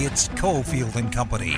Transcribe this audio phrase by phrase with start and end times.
[0.00, 1.56] It's Cofield and Company.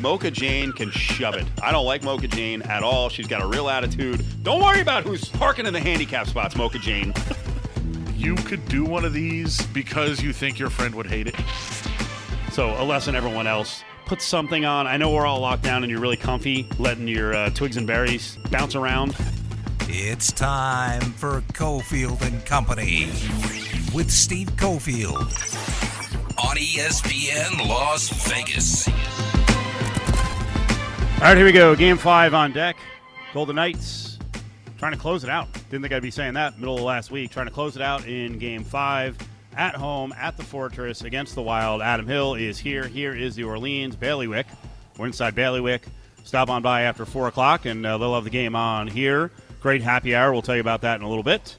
[0.00, 1.46] Mocha Jane can shove it.
[1.62, 3.08] I don't like Mocha Jane at all.
[3.08, 4.24] She's got a real attitude.
[4.42, 7.14] Don't worry about who's parking in the handicap spots, Mocha Jane.
[8.14, 11.34] You could do one of these because you think your friend would hate it.
[12.52, 13.82] So, a lesson everyone else.
[14.06, 14.86] Put something on.
[14.86, 17.84] I know we're all locked down and you're really comfy, letting your uh, twigs and
[17.84, 19.16] berries bounce around.
[19.88, 23.06] It's time for Cofield and Company
[23.92, 25.71] with Steve Cofield
[26.52, 28.86] on ESPN Las Vegas.
[28.86, 28.94] All
[31.22, 31.74] right, here we go.
[31.74, 32.76] Game five on deck.
[33.32, 34.18] Golden Knights
[34.76, 35.50] trying to close it out.
[35.70, 37.30] Didn't think I'd be saying that middle of last week.
[37.30, 39.16] Trying to close it out in game five
[39.56, 41.80] at home at the Fortress against the Wild.
[41.80, 42.86] Adam Hill is here.
[42.86, 44.46] Here is the Orleans Bailiwick.
[44.98, 45.84] We're inside Bailiwick.
[46.22, 49.30] Stop on by after 4 o'clock, and uh, they'll have the game on here.
[49.60, 50.30] Great happy hour.
[50.32, 51.56] We'll tell you about that in a little bit.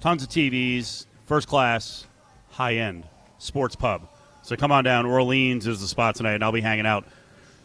[0.00, 2.06] Tons of TVs, first class,
[2.48, 3.04] high end
[3.40, 4.08] sports pub.
[4.42, 5.06] So come on down.
[5.06, 7.04] Orleans is the spot tonight, and I'll be hanging out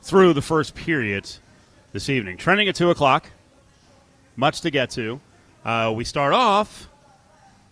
[0.02, 1.30] through the first period
[1.92, 2.38] this evening.
[2.38, 3.30] Trending at 2 o'clock.
[4.36, 5.20] Much to get to.
[5.64, 6.90] Uh, we start off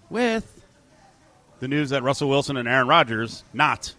[0.09, 0.63] with
[1.59, 3.93] the news that Russell Wilson and Aaron Rodgers not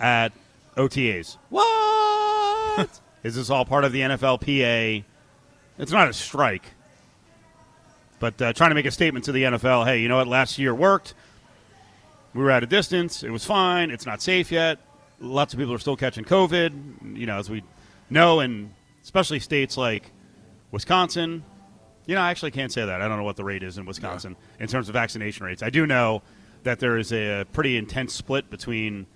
[0.00, 0.32] at
[0.76, 1.36] OTAs.
[1.50, 3.00] What?
[3.22, 5.04] Is this all part of the NFLPA?
[5.78, 6.64] It's not a strike,
[8.18, 9.84] but uh, trying to make a statement to the NFL.
[9.84, 10.28] Hey, you know what?
[10.28, 11.14] Last year worked.
[12.36, 13.22] We were at a distance.
[13.22, 13.90] It was fine.
[13.90, 14.78] It's not safe yet.
[15.20, 17.16] Lots of people are still catching COVID.
[17.18, 17.62] You know, as we
[18.10, 20.12] know, and especially states like
[20.70, 21.44] Wisconsin.
[22.06, 23.00] You know, I actually can't say that.
[23.02, 25.62] I don't know what the rate is in Wisconsin in terms of vaccination rates.
[25.62, 26.22] I do know
[26.62, 29.06] that there is a pretty intense split between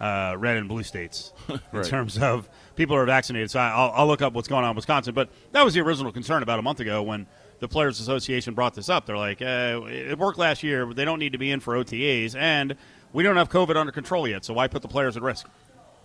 [0.00, 1.84] uh, red and blue states in Right.
[1.86, 3.50] terms of people who are vaccinated.
[3.50, 5.14] So I- I'll, I'll look up what's going on in Wisconsin.
[5.14, 7.26] But that was the original concern about a month ago when
[7.60, 9.06] the Players Association brought this up.
[9.06, 11.74] They're like, eh, it worked last year, but they don't need to be in for
[11.74, 12.76] OTAs, and
[13.12, 14.44] we don't have COVID under control yet.
[14.44, 15.48] So why put the players at risk?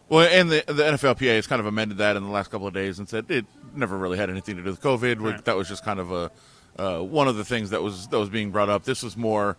[0.09, 2.73] Well, and the the NFLPA has kind of amended that in the last couple of
[2.73, 5.21] days and said it never really had anything to do with COVID.
[5.21, 5.45] Right.
[5.45, 6.31] That was just kind of a
[6.77, 8.83] uh, one of the things that was that was being brought up.
[8.83, 9.57] This was more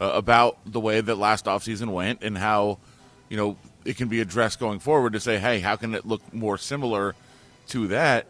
[0.00, 2.78] uh, about the way that last offseason went and how
[3.28, 6.32] you know it can be addressed going forward to say, hey, how can it look
[6.32, 7.14] more similar
[7.68, 8.26] to that?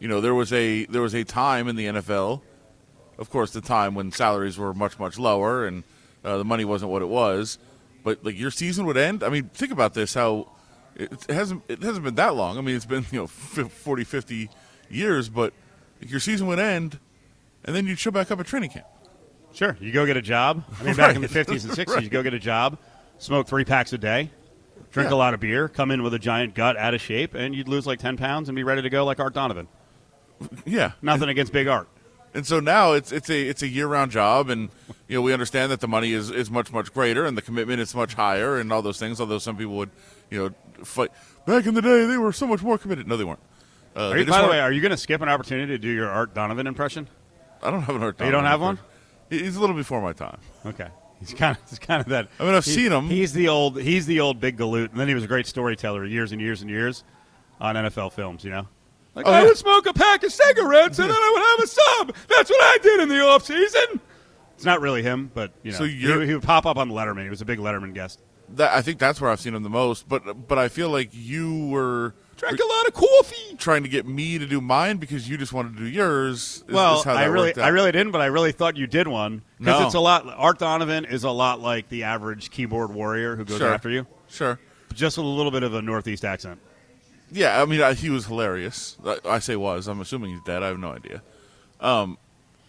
[0.00, 2.40] You know, there was a there was a time in the NFL,
[3.18, 5.84] of course, the time when salaries were much much lower and
[6.24, 7.58] uh, the money wasn't what it was.
[8.02, 9.22] But like your season would end.
[9.22, 10.48] I mean, think about this: how
[10.94, 12.58] it hasn't it hasn't been that long.
[12.58, 14.50] I mean, it's been you know fif- 40, 50
[14.90, 15.54] years, but
[16.00, 16.98] your season would end,
[17.64, 18.86] and then you'd show back up at training camp.
[19.54, 20.64] Sure, you go get a job.
[20.80, 22.02] I mean, back in the 50s and 60s, Right.
[22.04, 22.76] you go get a job,
[23.18, 24.30] smoke three packs a day,
[24.90, 25.14] drink Yeah.
[25.14, 27.68] a lot of beer, come in with a giant gut out of shape, and you'd
[27.68, 29.68] lose like 10 pounds and be ready to go like Art Donovan.
[30.66, 31.88] Yeah, Nothing against Big Art.
[32.34, 34.68] and so now it's it's a it's a year round job, and
[35.08, 37.80] you know we understand that the money is, is much much greater, and the commitment
[37.80, 39.20] is much higher, and all those things.
[39.20, 39.90] Although some people would
[40.30, 40.38] you
[40.78, 41.10] know fight
[41.46, 43.06] back in the day, they were so much more committed.
[43.06, 43.40] No, they weren't.
[43.94, 45.78] Uh, they you, just by the way, are you going to skip an opportunity to
[45.78, 47.08] do your Art Donovan impression?
[47.62, 48.18] I don't have an art.
[48.18, 48.26] Donovan.
[48.26, 48.78] You don't have one?
[49.30, 50.38] He's a little before my time.
[50.66, 50.88] Okay.
[51.20, 52.28] He's kind of he's kind of that.
[52.40, 53.08] I mean, I've he- seen him.
[53.08, 56.04] He's the old he's the old big galoot, and then he was a great storyteller
[56.04, 57.04] years and years and years
[57.60, 58.42] on NFL films.
[58.44, 58.68] You know,
[59.14, 59.46] like Oh, I yeah.
[59.46, 61.66] would smoke a pack of cigarettes and then I would have a
[62.16, 62.28] sub.
[62.36, 64.00] That's what I did in the off season.
[64.56, 67.24] It's not really him, but you know, So he, he would pop up on Letterman.
[67.24, 68.20] He was a big Letterman guest.
[68.50, 70.08] That, I think that's where I've seen him the most.
[70.08, 73.56] But but I feel like you were Drank a lot of coffee.
[73.56, 76.62] trying to get me to do mine because you just wanted to do yours.
[76.68, 77.56] is- Well, is how I really.
[77.56, 79.86] I really didn't, but I really thought you did one because No.
[79.86, 80.26] it's a lot.
[80.28, 83.72] Art Donovan is a lot like the average keyboard warrior who goes Sure.
[83.72, 84.58] after you, sure.
[84.92, 86.60] just with a little bit of a Northeast accent.
[87.30, 88.96] Yeah, I mean, I, he was hilarious.
[89.04, 89.88] I, I say was.
[89.88, 90.62] I'm assuming he's dead.
[90.62, 91.22] I have no idea.
[91.80, 92.18] Um,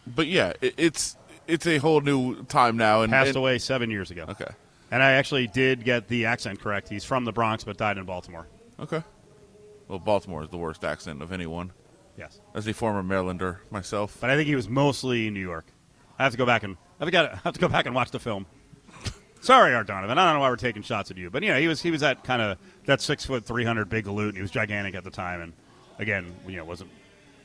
[0.08, 1.16] but yeah, it, it's
[1.48, 3.02] it's a whole new time now.
[3.02, 4.26] And Passed and- away seven years ago.
[4.30, 4.52] Okay.
[4.92, 6.90] And I actually did get the accent correct.
[6.90, 8.48] He's from the Bronx, but died in Baltimore.
[8.80, 9.04] Okay.
[9.88, 11.72] Well, Baltimore is the worst accent of anyone.
[12.18, 15.66] Yes, As a former Marylander myself, but I think he was mostly in New York.
[16.18, 18.12] I have to go back and I've got I have to go back and watch
[18.12, 18.46] the film.
[19.42, 20.18] Sorry, Art Donovan.
[20.18, 21.92] I don't know why we're taking shots at you, but you know he was he
[21.92, 24.30] was that kind of that six foot three hundred big galoot.
[24.30, 25.54] And he was gigantic at the time, and
[26.00, 26.90] again, you know, wasn't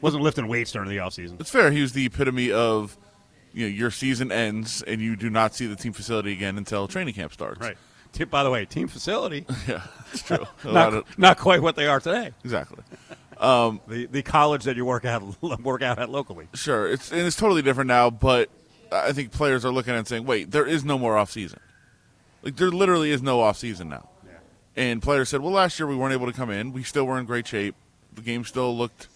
[0.01, 1.37] wasn't lifting weights during the off season.
[1.41, 1.71] it's fair.
[1.71, 2.97] He was the epitome of
[3.53, 6.87] you know your season ends and you do not see the team facility again until
[6.89, 7.61] training camp starts.
[7.61, 7.77] Right.
[8.31, 9.83] By the way, team facility Yeah,
[10.13, 10.45] it's true.
[10.65, 12.33] Not, of- not quite what they are today.
[12.45, 12.83] exactly.
[13.39, 15.23] Um, the the college that you work at
[15.63, 16.47] work out at locally.
[16.53, 18.11] Sure, it's and it's totally different now.
[18.11, 18.51] But
[18.93, 21.31] I think players are looking at it and saying, "Wait, there is no more off
[21.31, 21.59] season.
[22.43, 24.10] Like there literally is no off season now."
[24.77, 26.73] And players said, "Well, last year we weren't able to come in.
[26.73, 27.75] We still were in great shape.
[28.13, 29.09] The game still looked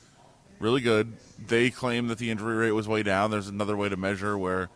[0.58, 1.12] really good.
[1.46, 3.30] They claim that the injury rate was way down.
[3.30, 4.68] There's another way to measure where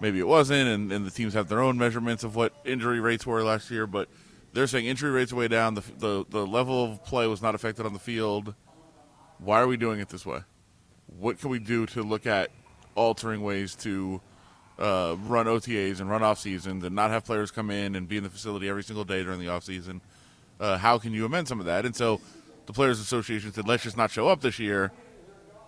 [0.00, 3.26] maybe it wasn't, and, and the teams have their own measurements of what injury rates
[3.26, 3.86] were last year.
[3.86, 4.08] But
[4.52, 5.74] they're saying injury rates are way down.
[5.74, 8.54] The, the the level of play was not affected on the field.
[9.38, 10.40] Why are we doing it this way?
[11.06, 12.50] What can we do to look at
[12.94, 14.20] altering ways to
[14.78, 18.16] uh, run OTAs and run off seasons and not have players come in and be
[18.16, 20.00] in the facility every single day during the off season?
[20.60, 21.86] Uh, how can you amend some of that?
[21.86, 22.20] And so
[22.66, 24.92] the Players Association said, let's just not show up this year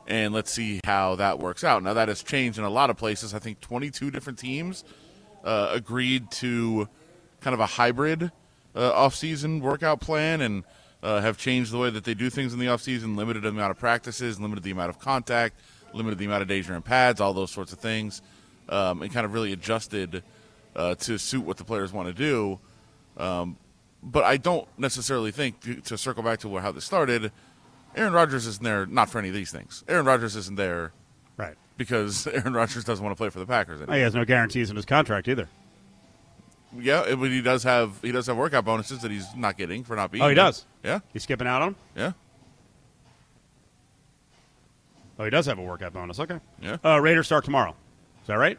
[0.06, 1.82] and let's see how that works out.
[1.82, 3.34] Now, that has changed in a lot of places.
[3.34, 4.84] I think 22 different teams
[5.44, 6.88] uh, agreed to
[7.40, 8.30] kind of a hybrid
[8.74, 10.64] uh, off-season workout plan and
[11.02, 13.70] uh, have changed the way that they do things in the off-season, limited the amount
[13.70, 15.58] of practices, limited the amount of contact,
[15.92, 18.22] limited the amount of days you're in pads, all those sorts of things,
[18.68, 20.22] um, and kind of really adjusted
[20.76, 22.58] uh, to suit what the players want to do.
[23.16, 23.56] Um,
[24.02, 27.30] but I don't necessarily think, to, circle back to how this started–
[27.94, 29.84] Aaron Rodgers isn't there not for any of these things.
[29.86, 30.92] Aaron Rodgers isn't there
[31.36, 31.56] Right.
[31.76, 33.96] because Aaron Rodgers doesn't want to play for the Packers Anymore.
[33.96, 35.46] He has no guarantees in his contract either.
[36.78, 39.94] Yeah, but he does have he does have workout bonuses that he's not getting for
[39.94, 40.24] not being.
[40.24, 40.44] Oh, he there.
[40.46, 40.64] does?
[40.82, 42.12] Yeah, He's skipping out on yeah,
[45.18, 46.18] Oh, he does have a workout bonus.
[46.18, 46.40] Okay.
[46.62, 46.78] yeah.
[46.82, 47.74] Uh, Raiders start tomorrow.
[48.22, 48.58] Is that right?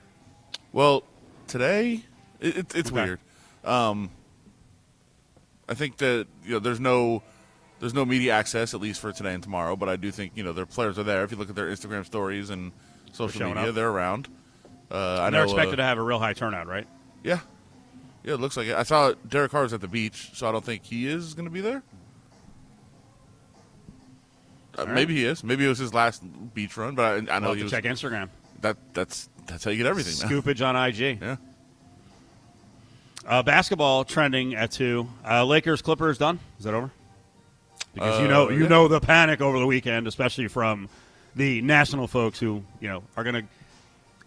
[0.72, 1.04] Well,
[1.48, 2.04] today
[2.39, 3.04] it, it, it's Okay.
[3.04, 3.19] weird.
[3.66, 4.12] Um,
[5.68, 7.24] I think that you know there's no
[7.80, 10.44] there's no media access at least for today and tomorrow, but I do think you
[10.44, 11.24] know their players are there.
[11.24, 12.71] If you look at their Instagram stories and
[13.12, 13.75] social media, up.
[13.75, 14.27] they're around.
[14.92, 16.88] Uh, I And they're know, expected uh, to have a real high turnout, right?
[17.24, 17.39] Yeah.
[18.24, 18.75] Yeah, it looks like it.
[18.75, 21.45] I saw Derek Carr was at the beach, so I don't think he is going
[21.45, 21.83] to be there.
[24.77, 24.94] Uh, right.
[24.95, 25.44] Maybe he is.
[25.44, 26.24] Maybe it was his last
[26.54, 27.71] beach run, but I, I know have he to was.
[27.71, 28.30] check Instagram.
[28.62, 30.30] That that's that's how you get everything.
[30.30, 30.33] Now.
[30.33, 31.19] Scoopage on IG.
[31.21, 31.36] Yeah.
[33.25, 35.08] Uh, basketball trending at two.
[35.28, 36.40] Uh, Lakers Clippers done.
[36.60, 36.92] Is that over?
[37.94, 38.68] Because you Uh, know you yeah.
[38.70, 40.90] know the panic over the weekend, especially from
[41.36, 43.44] the national folks who you know are going to.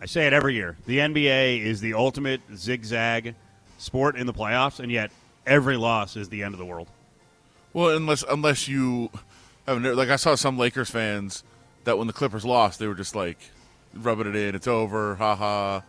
[0.01, 0.77] I say it every year.
[0.87, 3.35] The NBA is the ultimate zigzag
[3.79, 5.11] sport in the playoffs, and yet
[5.47, 6.89] every loss is the end of the world.
[7.73, 9.11] Well, unless unless you
[9.67, 11.45] have like I saw some Lakers fans
[11.85, 13.39] that when the Clippers lost, they were just like
[13.95, 14.55] rubbing it in.
[14.55, 15.17] It's over.
[15.17, 15.83] Ha ha.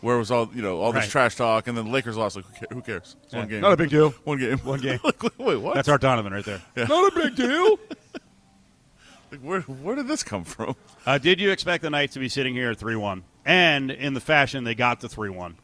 [0.00, 1.10] Where was all you know all this Right.
[1.10, 1.66] trash talk?
[1.68, 2.36] And then the Lakers lost.
[2.36, 3.16] Like who ca- who cares?
[3.24, 3.50] It's one Yeah.
[3.50, 3.60] game.
[3.62, 4.10] Not a big deal.
[4.24, 4.58] One game.
[4.58, 4.98] One game.
[5.04, 5.74] like, wait, what?
[5.74, 6.62] That's Art Donovan right there.
[6.76, 6.84] Yeah.
[6.84, 7.78] Not a big deal.
[9.30, 10.76] like, where where did this come from?
[11.06, 14.14] Uh, did you expect the Knights to be sitting here at three one, and in
[14.14, 15.56] the fashion they got to three one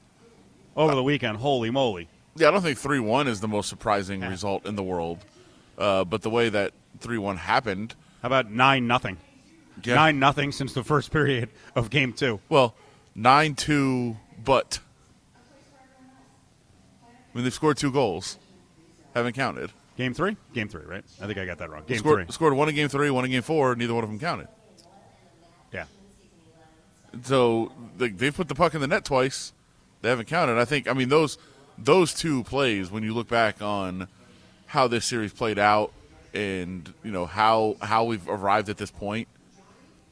[0.77, 1.39] over the weekend?
[1.39, 2.09] Holy moly!
[2.37, 5.19] Yeah, I don't think three one is the most surprising result in the world,
[5.79, 9.17] uh, but the way that three one happened, How about nine nothing?
[9.85, 9.95] Yeah.
[9.97, 12.41] Nine nothing since the first period of game two.
[12.49, 12.75] well,
[13.15, 14.79] nine two, but
[17.05, 18.39] I mean they've scored two goals,
[19.13, 19.71] haven't counted.
[19.99, 20.37] Game three?
[20.55, 21.05] Game three, right?
[21.21, 21.83] I think I got that wrong.
[21.87, 22.33] Game scored, three.
[22.33, 23.75] scored one in game three, one in game four.
[23.75, 24.49] Neither one of them counted.
[25.73, 25.85] Yeah.
[27.23, 29.53] So they, they've put the puck in the net twice.
[30.01, 30.59] They haven't counted.
[30.59, 30.89] I think.
[30.89, 31.37] I mean those
[31.77, 32.91] those two plays.
[32.91, 34.09] When you look back on
[34.67, 35.93] how this series played out,
[36.35, 39.29] and you know how how we've arrived at this point,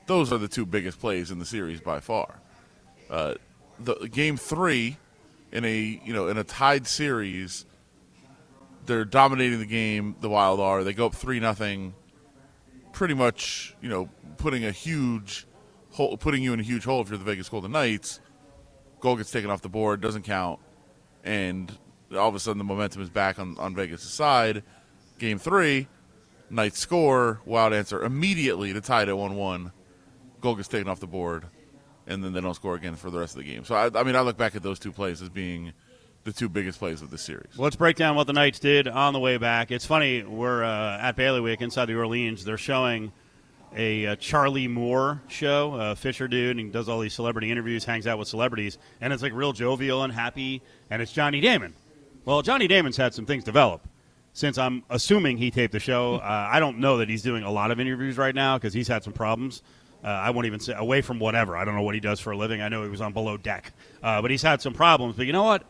[0.06, 2.34] those are the two biggest plays in the series by far.
[3.10, 3.34] Uh,
[3.78, 4.96] the game three
[5.52, 7.64] in a you know in a tied series,
[8.86, 10.16] they're dominating the game.
[10.20, 10.84] The Wild are.
[10.84, 11.94] They go up three nothing.
[12.92, 15.46] Pretty much, you know, putting a huge
[15.90, 18.20] hole, putting you in a huge hole if you're the Vegas Golden Knights.
[19.00, 20.60] Goal gets taken off the board, doesn't count,
[21.24, 21.76] and
[22.12, 24.62] all of a sudden the momentum is back on on Vegas' side.
[25.18, 25.88] Game three,
[26.50, 29.72] Knights score, Wild answer immediately to tie it at one one.
[30.40, 31.46] Goal gets taken off the board,
[32.06, 33.64] and then they don't score again for the rest of the game.
[33.64, 35.72] So I, I mean, I look back at those two plays as being
[36.24, 37.58] the two biggest plays of the series.
[37.58, 39.70] Let's break down what the Knights did on the way back.
[39.70, 42.44] It's funny, we're uh, at Bailiwick inside the Orleans.
[42.44, 43.12] They're showing
[43.76, 47.84] a, uh Charlie Moore show, a Fisher dude, and he does all these celebrity interviews,
[47.84, 51.74] hangs out with celebrities, and it's like real jovial and happy, and it's Johnny Damon.
[52.24, 53.86] Well, Johnny Damon's had some things develop
[54.32, 56.16] since I'm assuming he taped the show.
[56.16, 58.88] Uh, I don't know that he's doing a lot of interviews right now because he's
[58.88, 59.62] had some problems.
[60.04, 61.56] Uh, I won't even say away from whatever.
[61.56, 62.60] I don't know what he does for a living.
[62.60, 65.16] I know he was on Below Deck, uh, but he's had some problems.
[65.16, 65.64] But you know what?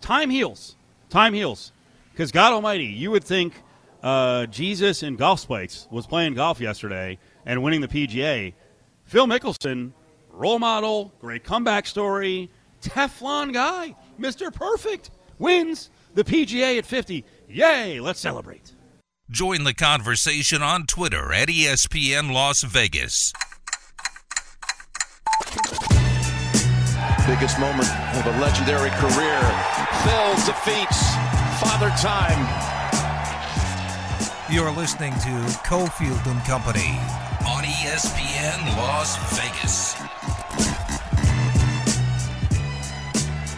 [0.00, 0.76] Time heals.
[1.08, 1.72] Time heals.
[2.12, 3.54] Because God Almighty, you would think
[4.02, 8.52] uh, Jesus in golf spikes was playing golf yesterday and winning the PGA.
[9.04, 9.92] Phil Mickelson,
[10.30, 12.50] role model, great comeback story,
[12.82, 14.52] Teflon guy, Mr.
[14.52, 17.24] Perfect, wins the PGA at 50.
[17.48, 18.00] Yay!
[18.00, 18.72] Let's celebrate.
[19.30, 23.32] Join the conversation on Twitter at ESPN Las Vegas.
[27.28, 29.38] Biggest moment of a legendary career.
[30.02, 31.14] Phil defeats
[31.60, 32.40] Father Time.
[34.50, 35.28] You're listening to
[35.62, 36.96] Cofield and Company
[37.46, 39.92] on ESPN Las Vegas.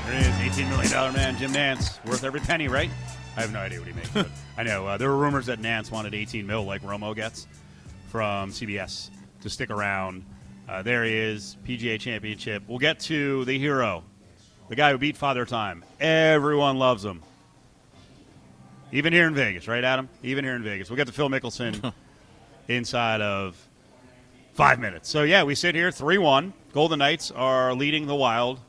[0.05, 2.91] There is eighteen million dollar man, Jim Nantz, worth every penny, right?
[3.37, 4.11] I have no idea what he makes.
[4.59, 7.47] I know uh, there were rumors that Nantz wanted 18 mil, like Romo gets
[8.09, 9.11] from CBS,
[9.43, 10.25] to stick around.
[10.71, 12.63] Uh, there he is, PGA Championship.
[12.69, 14.05] We'll get to the hero,
[14.69, 15.85] the guy who beat Father Time.
[15.99, 17.25] Everyone loves him.
[18.93, 20.09] Even here in Vegas, right, Adam?
[20.23, 20.89] Even here in Vegas.
[20.89, 21.93] We'll get to Phil Mickelson
[22.69, 23.57] inside of
[24.55, 25.09] five minutes.
[25.09, 26.53] So, yeah, we sit here 3 1.
[26.73, 28.61] Golden Knights are leading the Wild.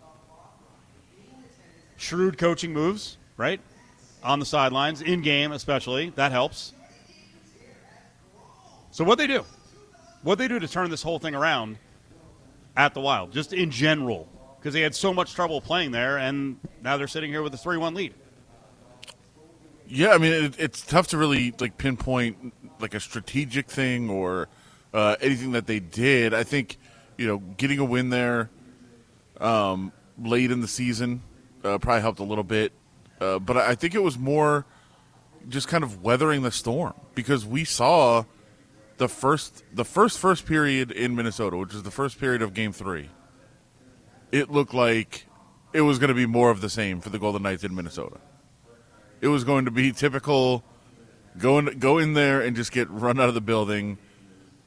[1.98, 3.62] Shrewd coaching moves, right?
[4.24, 6.10] On the sidelines, in game especially.
[6.16, 6.74] That helps.
[8.90, 9.46] So, what they do?
[10.24, 11.78] What they do to turn this whole thing around
[12.76, 16.58] at the Wild, just in general, because they had so much trouble playing there, and
[16.82, 18.14] now they're sitting here with a 3 1 lead.
[19.88, 24.48] Yeah, I mean it, it's tough to really like pinpoint like a strategic thing or
[24.94, 26.34] uh, anything that they did.
[26.34, 26.78] I think
[27.18, 28.50] you know getting a win there
[29.42, 31.22] um, late in the season
[31.66, 32.72] uh, probably helped a little bit,
[33.20, 34.66] uh, but I think it was more
[35.50, 38.24] just kind of weathering the storm because we saw
[39.02, 42.72] the first the first first period in Minnesota, which is the first period of Game
[42.72, 43.10] Three.
[44.32, 45.26] It looked like
[45.74, 48.20] it was going to be more of the same for the Golden Knights in Minnesota
[49.22, 50.64] it was going to be typical
[51.38, 53.98] go in, go in there and just get run out of the building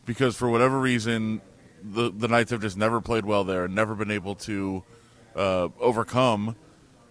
[0.07, 1.43] because for whatever reason
[1.83, 4.83] the the Knights have just never played well there and never been able to
[5.37, 6.57] uh, overcome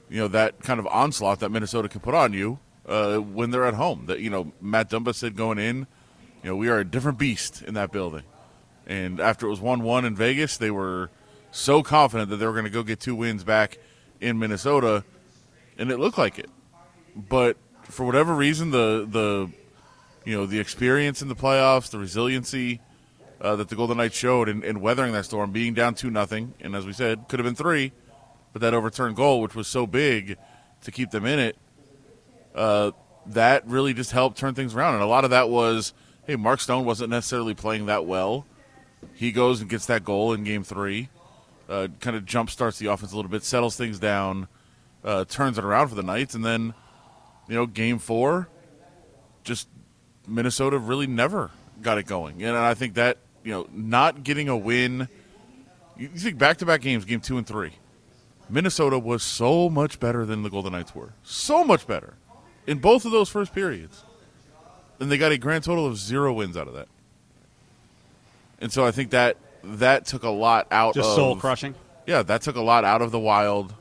[0.09, 3.65] you know that kind of onslaught that Minnesota can put on you uh, when they're
[3.65, 4.05] at home.
[4.07, 5.87] That you know Matt Dumba said going in,
[6.43, 8.23] you know we are a different beast in that building,
[8.85, 11.09] and after it was one one in Vegas, they were
[11.51, 13.77] so confident that they were going to go get two wins back
[14.19, 15.03] in Minnesota,
[15.77, 16.49] and it looked like it
[17.15, 19.49] but for whatever reason, the the
[20.25, 22.81] you know the experience in the playoffs, the resiliency
[23.41, 26.53] uh, that the Golden Knights showed in, in weathering that storm, being down two nothing,
[26.61, 27.91] and as we said, could have been three,
[28.51, 30.37] but that overturned goal, which was so big
[30.81, 31.57] to keep them in it,
[32.55, 32.91] uh,
[33.25, 34.95] that really just helped turn things around.
[34.95, 35.93] And a lot of that was,
[36.25, 38.45] hey, Mark Stone wasn't necessarily playing that well.
[39.13, 41.09] He goes and gets that goal in Game Three,
[41.69, 44.47] uh, kind of jump starts the offense a little bit, settles things down,
[45.03, 46.73] uh, turns it around for the Knights, and then
[47.47, 48.47] you know, game four,
[49.43, 49.67] just
[50.27, 51.51] Minnesota really never
[51.81, 52.43] got it going.
[52.43, 55.07] And I think that, you know, not getting a win,
[55.97, 57.73] you think back to back games, game two and three,
[58.49, 61.13] Minnesota was so much better than the Golden Knights were.
[61.23, 62.15] So much better
[62.65, 64.03] in both of those first periods.
[64.99, 66.87] And they got a grand total of zero wins out of that.
[68.59, 71.75] And so I think that that took a lot out Just of soul crushing.
[72.05, 73.73] Yeah, that took a lot out of the wild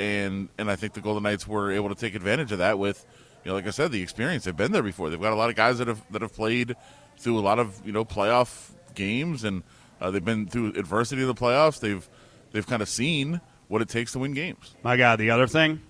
[0.00, 3.04] and and I think the Golden Knights were able to take advantage of that with,
[3.44, 4.44] you know, like I said, the experience.
[4.44, 5.10] They've been there before.
[5.10, 6.74] They've got a lot of guys that have that have played
[7.18, 9.62] through a lot of you know playoff games, and
[10.00, 11.80] uh, they've been through adversity in the playoffs.
[11.80, 12.08] They've
[12.52, 14.74] they've kind of seen what it takes to win games.
[14.82, 15.82] My God, the other thing.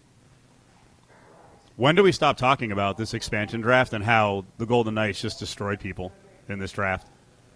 [1.80, 5.38] When do we stop talking about this expansion draft and how the Golden Knights just
[5.38, 6.12] destroyed people
[6.46, 7.08] in this draft?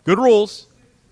[0.04, 0.66] Good rules.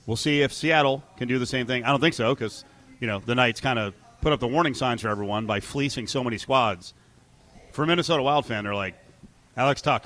[0.06, 1.84] We'll see if Seattle can do the same thing.
[1.84, 2.64] I don't think so because
[3.00, 3.92] you know the Knights kind of
[4.22, 6.94] put up the warning signs for everyone by fleecing so many squads.
[7.72, 8.94] For a Minnesota Wild fan, they're like,
[9.58, 10.04] Alex Tuch,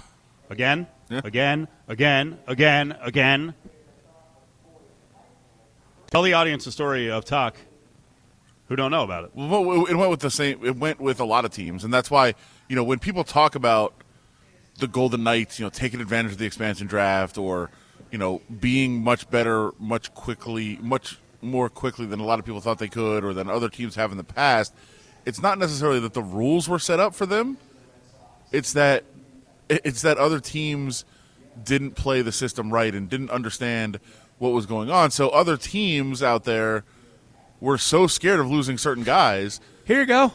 [0.48, 1.20] again, Yeah.
[1.24, 3.54] again, again, again, again.
[6.10, 7.52] Tell the audience the story of Tuch,
[8.68, 9.30] who don't know about it.
[9.34, 10.64] Well, it went with the same.
[10.64, 12.34] It went with a lot of teams, and that's why
[12.68, 13.94] you know when people talk about
[14.78, 17.70] the Golden Knights, you know, taking advantage of the expansion draft or
[18.10, 22.60] you know being much better, much quickly, much more quickly than a lot of people
[22.60, 24.74] thought they could, or than other teams have in the past.
[25.24, 27.58] It's not necessarily that the rules were set up for them.
[28.52, 29.04] It's that
[29.68, 31.04] it's that other teams
[31.64, 33.98] didn't play the system right and didn't understand
[34.38, 35.10] what was going on.
[35.10, 36.84] So other teams out there
[37.60, 40.32] were so scared of losing certain guys Here you go.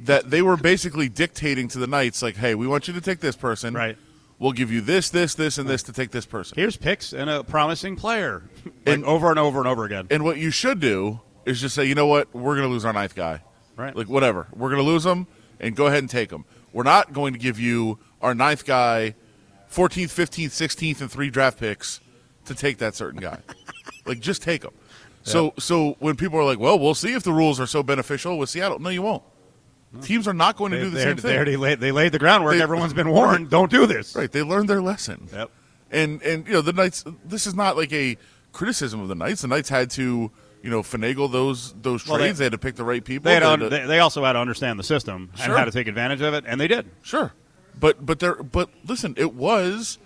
[0.00, 3.20] that they were basically dictating to the Knights, like, "Hey, we want you to take
[3.20, 3.74] this person.
[3.74, 3.96] Right.
[4.38, 7.28] We'll give you this, this, this, and this to take this person." Here's picks and
[7.28, 10.06] a promising player, like And- over and over and over again.
[10.10, 12.32] And what you should do is just say, "You know what?
[12.34, 13.42] We're going to lose our ninth guy.
[13.76, 13.94] Right.
[13.96, 14.46] Like whatever.
[14.54, 15.26] We're going to lose him,
[15.58, 16.44] and go ahead and take him.
[16.72, 19.14] We're not going to give you our ninth guy,
[19.72, 22.00] 14th, 15th, 16th, and three draft picks
[22.44, 23.38] to take that certain guy.
[24.06, 24.70] like just take him."
[25.22, 28.38] So, so when people are like, "Well, we'll see if the rules are so beneficial
[28.38, 29.22] with Seattle," no, you won't.
[29.92, 30.00] Hmm.
[30.00, 31.36] Teams are not going to They, do the they, same they thing.
[31.36, 32.54] already laid, they laid the groundwork.
[32.54, 33.50] They- Everyone's been warned.
[33.50, 34.14] Don't do this.
[34.16, 35.28] Right, they learned their lesson.
[35.32, 35.50] Yep.
[35.90, 37.04] And and you know the Knights.
[37.24, 38.16] This is not like a
[38.52, 39.42] criticism of the Knights.
[39.42, 40.30] The Knights had to
[40.62, 42.38] you know finagle those those Well, trades.
[42.38, 43.24] they- They, had to pick the right people.
[43.28, 45.56] They, had They to, they, they also had to understand the system and Sure.
[45.58, 46.86] how to take advantage of it, and they did.
[47.02, 47.32] sure,
[47.78, 49.98] but but there but listen, it was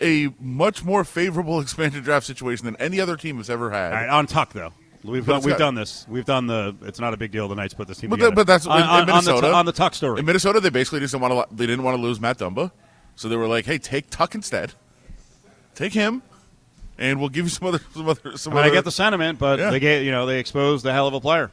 [0.00, 3.92] a much more favorable expansion draft situation than any other team has ever had.
[3.92, 4.72] All right, on Tuch though,
[5.04, 6.04] We've done, we've got- done this.
[6.08, 6.74] We've done the.
[6.82, 7.46] It's not a big deal.
[7.48, 8.34] The Knights put this team But, together.
[8.34, 9.52] but that's on, in, in on- on the Minnesota.
[9.54, 10.18] on the Tuch story.
[10.18, 11.54] In Minnesota, they basically just didn't want to.
[11.56, 12.72] They didn't want to lose Matt Dumba,
[13.14, 14.72] so they were like, "Hey, take Tuch instead.
[15.76, 16.22] Take him,
[16.98, 19.38] and we'll give you some other some other some I, mean, I get the sentiment,
[19.38, 19.70] but Yeah.
[19.70, 21.52] they gave you know they exposed a hell of a player,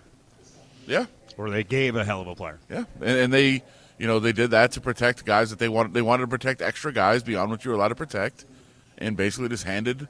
[0.88, 1.06] yeah,
[1.38, 2.60] or they gave a hell of a player.
[2.70, 3.62] yeah, and, and they,
[3.98, 5.94] you know, they did that to protect guys that they wanted.
[5.94, 8.46] They wanted to protect extra guys beyond what you were allowed to protect,
[8.98, 10.08] and basically just handed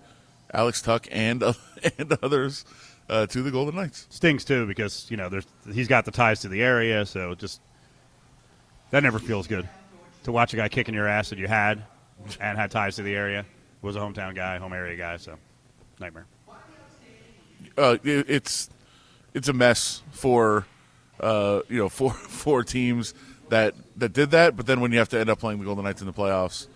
[0.53, 1.53] Alex Tuch and uh,
[1.97, 2.65] and others
[3.09, 4.07] uh, to the Golden Knights.
[4.09, 7.61] Stings too because you know there's he's got the ties to the area, so just
[8.91, 9.67] that never feels good
[10.23, 11.83] to watch a guy kicking your ass that you had
[12.39, 13.45] and had ties to the area.
[13.81, 15.37] Was a hometown guy, home area guy, so
[15.99, 16.25] nightmare.
[17.77, 18.69] uh, it, it's
[19.35, 20.65] it's a mess for
[21.19, 23.13] uh, you know for for teams
[23.49, 24.55] that that did that.
[24.55, 26.67] But then when you have to end up playing the Golden Knights in the playoffs,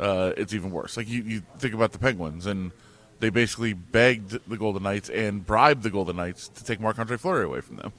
[0.00, 0.96] uh, it's even worse.
[0.96, 2.72] Like you, you think about the Penguins, and
[3.20, 7.16] they basically begged the Golden Knights and bribed the Golden Knights to take Marc Andre
[7.16, 7.92] Fleury away from them.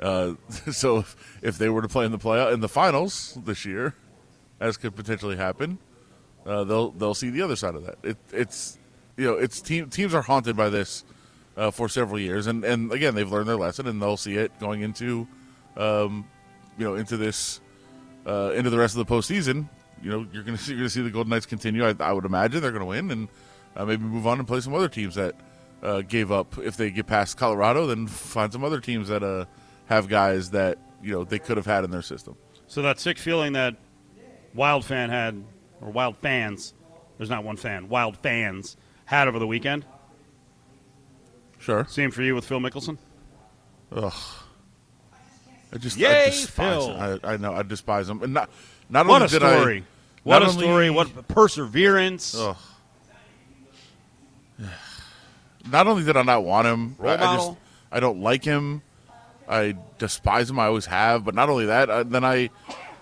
[0.00, 0.34] Uh,
[0.72, 3.94] so if, if they were to play in the play in the finals this year,
[4.60, 5.78] as could potentially happen,
[6.46, 7.98] uh, they'll they'll see the other side of that.
[8.02, 8.78] It, it's
[9.16, 11.04] you know it's team, teams are haunted by this
[11.56, 14.58] uh, for several years, and, and again they've learned their lesson, and they'll see it
[14.58, 15.26] going into
[15.76, 16.26] um,
[16.78, 17.60] you know into this
[18.26, 19.68] uh, into the rest of the postseason.
[20.02, 21.86] You know you're going to see you're going to see the Golden Knights continue.
[21.86, 23.28] I, I would imagine they're going to win, and
[23.76, 25.34] uh, maybe move on and play some other teams that
[25.82, 26.56] uh, gave up.
[26.58, 29.46] If they get past Colorado, then find some other teams that uh,
[29.86, 32.36] have guys that you know they could have had in their system.
[32.66, 33.76] So that sick feeling that
[34.54, 35.42] Wild fan had,
[35.80, 36.74] or Wild fans,
[37.16, 39.84] there's not one fan, Wild fans had over the weekend.
[41.58, 41.86] Sure.
[41.88, 42.98] Same for you with Phil Mickelson.
[43.90, 44.12] Ugh.
[45.72, 46.94] I just, I despise Phil.
[46.96, 47.20] him.
[47.24, 48.22] I, I know, I despise him.
[48.22, 48.48] And not,
[48.88, 49.84] not What only a did I- What a story!
[50.24, 50.90] What a only- story!
[50.90, 52.34] What perseverance!
[52.36, 52.56] Ugh.
[55.70, 57.52] Not only did I not want him, Role I, I just.
[57.92, 58.82] I don't like him.
[59.48, 60.58] I despise him.
[60.58, 61.24] I always have.
[61.24, 62.50] But not only that, I, then I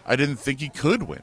[0.04, 1.22] I didn't think he could win.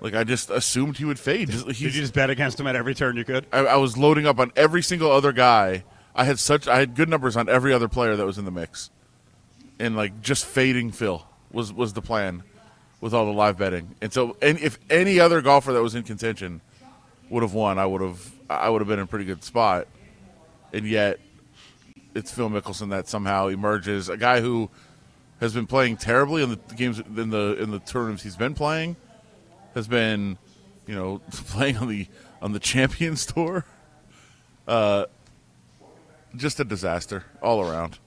[0.00, 1.50] Like I just assumed he would fade.
[1.50, 3.46] Just, Did you just bet against him at every turn you could?
[3.52, 5.84] I, I was loading up on every single other guy.
[6.14, 8.50] I had such I had good numbers on every other player that was in the
[8.50, 8.90] mix,
[9.78, 12.42] and like just fading Phil was was the plan
[13.00, 13.94] with all the live betting.
[14.00, 16.60] And so, and if any other golfer that was in contention
[17.30, 19.86] would have won, I would have I would have been in a pretty good spot.
[20.72, 21.20] And yet,
[22.14, 24.68] it's Phil Mickelson that somehow emerges, a guy who
[25.40, 28.96] has been playing terribly in the games in the in the tournaments he's been playing,
[29.74, 30.36] has been,
[30.86, 32.06] you know, playing on the
[32.42, 33.64] on the Champions Tour.
[34.66, 35.06] Uh,
[36.36, 37.98] just a disaster all around.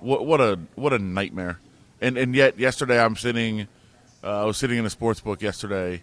[0.00, 1.58] What what a what a nightmare.
[2.00, 3.66] And and yet yesterday I'm sitting,
[4.22, 6.02] uh, I was sitting in a sports book yesterday,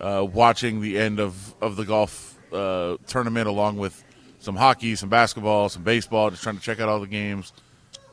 [0.00, 4.02] uh, watching the end of of the golf uh, tournament along with
[4.38, 7.52] some hockey, some basketball, some baseball, just trying to check out all the games,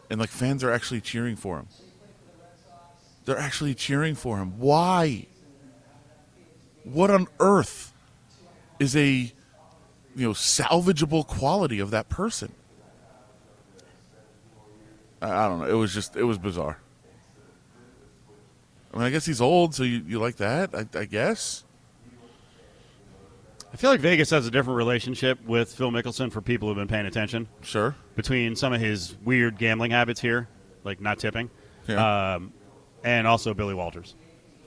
[0.10, 1.68] and like fans are actually cheering for him.
[3.26, 4.60] They're actually cheering for him.
[4.60, 5.28] Why?
[6.84, 7.94] What on earth
[8.80, 9.32] is a
[10.16, 12.52] you know salvageable quality of that person?
[15.24, 15.66] I, I don't know.
[15.66, 16.78] It was just it was bizarre.
[18.94, 21.64] I mean, I guess he's old, so you, you like that, I, I guess.
[23.74, 26.88] I feel like Vegas has a different relationship with Phil Mickelson for people who've been
[26.88, 27.48] paying attention.
[27.62, 27.96] Sure.
[28.16, 30.48] Between some of his weird gambling habits here,
[30.84, 31.50] like not tipping,
[31.88, 32.36] Yeah.
[32.36, 32.54] um,
[33.04, 34.14] and also Billy Walters.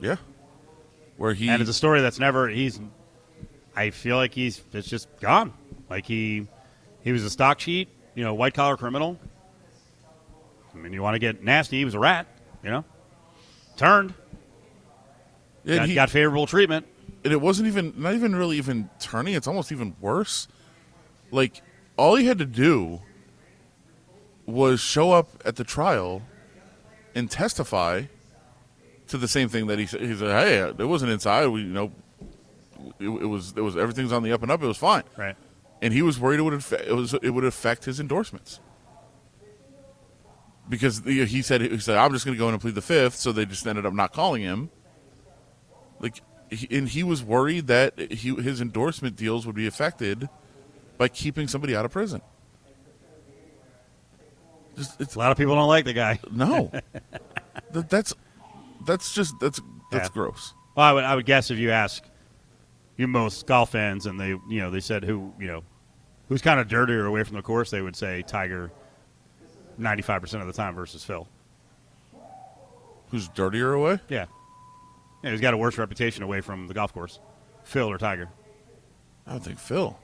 [0.01, 0.17] Yeah.
[1.15, 2.81] Where he And it's a story that's never he's.
[3.77, 5.53] I feel like he's it's just gone.
[5.89, 6.47] Like he
[7.01, 9.17] he was a stock cheat, you know, white collar criminal.
[10.77, 11.77] I mean, you want to get nasty?
[11.77, 12.27] He was a rat,
[12.63, 12.85] you know.
[13.77, 14.13] Turned,
[15.65, 16.85] and got, he- got favorable treatment.
[17.23, 19.33] and it wasn't even not even really even turning.
[19.33, 20.47] It's almost even worse.
[21.31, 21.61] Like
[21.97, 23.01] all he had to do
[24.45, 26.21] was show up at the trial
[27.13, 28.03] and testify
[29.07, 30.01] to the same thing that he said.
[30.01, 31.47] He said, "Hey, it wasn't inside.
[31.47, 31.91] We, you know,
[32.99, 33.53] it, it was.
[33.55, 34.61] It was everything's on the up and up.
[34.63, 35.35] It was fine." Right.
[35.81, 38.59] And he was worried it would affect, it was it would affect his endorsements
[40.69, 43.15] because he said he said I'm just going to go in and plead the fifth.
[43.15, 44.69] So they just ended up not calling him.
[45.99, 50.29] Like, he, and he was worried that he, his endorsement deals would be affected
[50.97, 52.21] by keeping somebody out of prison.
[54.75, 56.19] Just, it's A lot of people don't like the guy.
[56.31, 56.71] no,
[57.71, 58.13] that, that's
[58.85, 59.59] that's just that's
[59.91, 60.13] that's Yeah.
[60.13, 60.53] gross.
[60.75, 62.03] Well, I would, I would guess if you ask
[62.95, 65.63] you most golf fans, and they, you know, they said who, you know,
[66.29, 68.71] who's kind of dirtier away from the course, they would say Tiger,
[69.77, 71.27] ninety-five percent of the time versus Phil.
[73.11, 73.99] Who's dirtier away?
[74.09, 74.25] Yeah,
[75.23, 77.19] yeah, who's got a worse reputation away from the golf course,
[77.63, 78.27] Phil or Tiger?
[79.25, 79.97] I don't think Phil.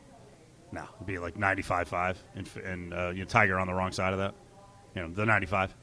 [0.72, 4.12] No, it'd be like 95-5 and, and uh, you know, Tiger on the wrong side
[4.14, 4.34] of that.
[4.96, 5.74] You know, the 95.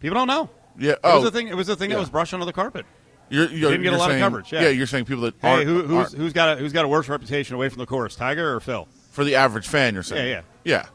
[0.00, 0.50] People don't know.
[0.78, 0.92] Yeah.
[0.92, 1.48] It Oh, was the thing.
[1.48, 1.96] It was the thing yeah.
[1.96, 2.84] that was brushed under the carpet.
[3.30, 4.62] You're, you're, Didn't get a lot of coverage, yeah.
[4.62, 4.68] yeah.
[4.68, 7.54] you're saying people that Hey, who, who's who's got a, who's got a worse reputation
[7.54, 8.86] away from the course, Tiger or Phil?
[9.12, 9.94] for the average fan.
[9.94, 10.86] You're saying, Yeah, yeah, yeah.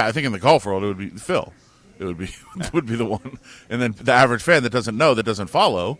[0.00, 1.52] I think in the golf world, it would be Phil.
[1.98, 2.34] It would be
[2.72, 5.98] would be the one, and then the average fan that doesn't know, that doesn't follow,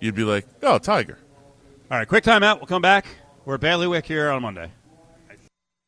[0.00, 1.18] you'd be like, oh, Tiger.
[1.90, 2.56] All right, quick timeout.
[2.56, 3.06] We'll come back.
[3.44, 4.70] We're at Bailiwick here on Monday.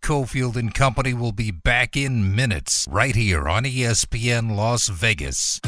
[0.02, 5.60] Cofield and Company will be back in minutes right here on ESPN Las Vegas.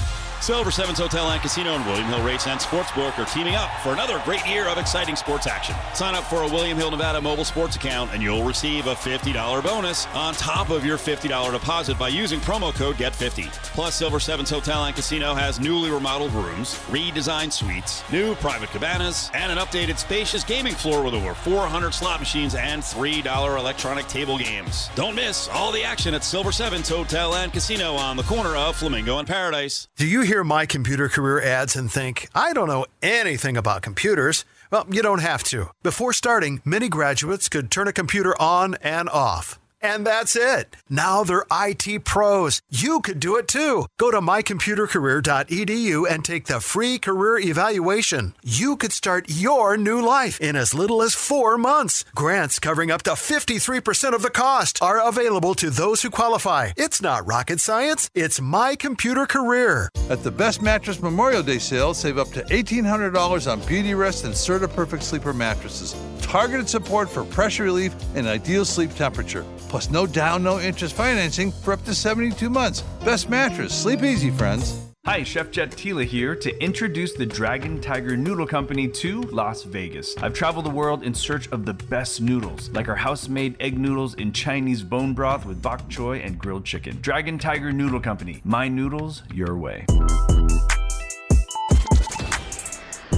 [0.47, 3.93] Silver Sevens Hotel and Casino and William Hill Race and Sportsbook are teaming up for
[3.93, 5.75] another great year of exciting sports action.
[5.93, 9.65] Sign up for a William Hill Nevada mobile sports account and you'll receive a $50
[9.65, 13.53] bonus on top of your $50 deposit by using promo code GET50.
[13.75, 19.33] Plus, Silver Sevens Hotel and Casino has newly remodeled rooms, redesigned suites, new private cabanas,
[19.35, 24.39] and an updated spacious gaming floor with over 400 slot machines and $3 electronic table
[24.39, 24.91] games.
[24.95, 28.77] Don't miss all the action at Silver Sevens Hotel and Casino on the corner of
[28.77, 29.89] Flamingo and Paradise.
[29.97, 34.44] Do you hear my computer career ads and think, I don't know anything about computers?
[34.70, 35.70] Well, you don't have to.
[35.83, 39.59] Before starting, many graduates could turn a computer on and off.
[39.83, 40.77] And that's it.
[40.89, 42.62] Now they're IT pros.
[42.71, 43.87] You could do it too.
[43.99, 48.35] Go to mycomputercareer.edu and take the free career evaluation.
[48.43, 52.05] You could start your new life in as little as four months.
[52.15, 56.73] Grants covering up to 53% of the cost are available to those who qualify.
[56.77, 59.91] It's not rocket science, it's My Computer Career.
[60.09, 64.35] At the Best Mattress Memorial Day sale, save up to $1,800 on Beauty Rest and
[64.35, 65.95] Serta Perfect Sleeper mattresses.
[66.27, 69.45] Targeted support for pressure relief and ideal sleep temperature.
[69.69, 72.83] Plus, no down, no interest financing for up to 72 months.
[73.05, 73.73] Best mattress.
[73.73, 74.83] Sleep easy, friends.
[75.05, 80.17] Hi, Chef Jet Tila here to introduce the Dragon Tiger Noodle Company to Las Vegas.
[80.17, 83.79] I've traveled the world in search of the best noodles, like our house made egg
[83.79, 86.99] noodles in Chinese bone broth with bok choy and grilled chicken.
[87.03, 88.41] Dragon Tiger Noodle Company.
[88.43, 89.87] My noodles, your way.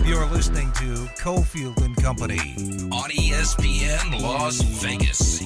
[0.08, 2.38] You're listening to Cofield and Company
[2.90, 5.42] on ESPN Las Vegas.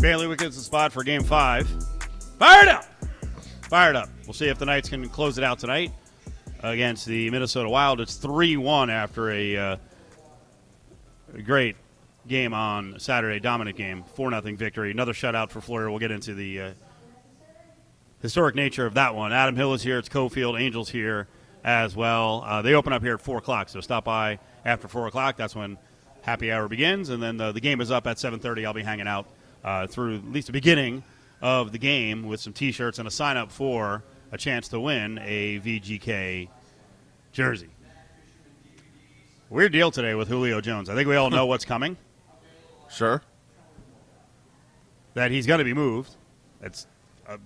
[0.00, 1.68] Bailiwick gets the spot for Game Five.
[2.38, 2.86] Fired up,
[3.68, 4.08] fired up.
[4.24, 5.92] We'll see if the Knights can close it out tonight
[6.60, 8.00] against the Minnesota Wild.
[8.00, 9.76] It's three-one after a, uh,
[11.34, 11.76] a great
[12.26, 14.92] game on Saturday, dominant game, four nothing victory.
[14.92, 15.90] Another shutout for Fleury.
[15.90, 16.72] We'll get into the uh,
[18.22, 19.34] historic nature of that one.
[19.34, 19.98] Adam Hill is here.
[19.98, 20.58] It's Cofield.
[20.58, 21.28] Angels here
[21.64, 22.42] as well.
[22.46, 25.36] Uh, they open up here at four o'clock, so stop by after four o'clock.
[25.36, 25.78] That's when
[26.22, 28.66] happy hour begins, and then the, the game is up at seven thirty.
[28.66, 29.26] I'll be hanging out
[29.64, 31.02] uh, through at least the beginning
[31.42, 35.18] of the game with some T-shirts and a sign up for a chance to win
[35.22, 36.48] a VGK
[37.32, 37.70] jersey.
[39.48, 40.88] Weird deal today with Julio Jones.
[40.88, 41.96] I think we all know what's coming.
[42.92, 43.22] Sure.
[45.14, 46.16] that he's going to be moved.
[46.60, 46.88] It's
[47.28, 47.38] a,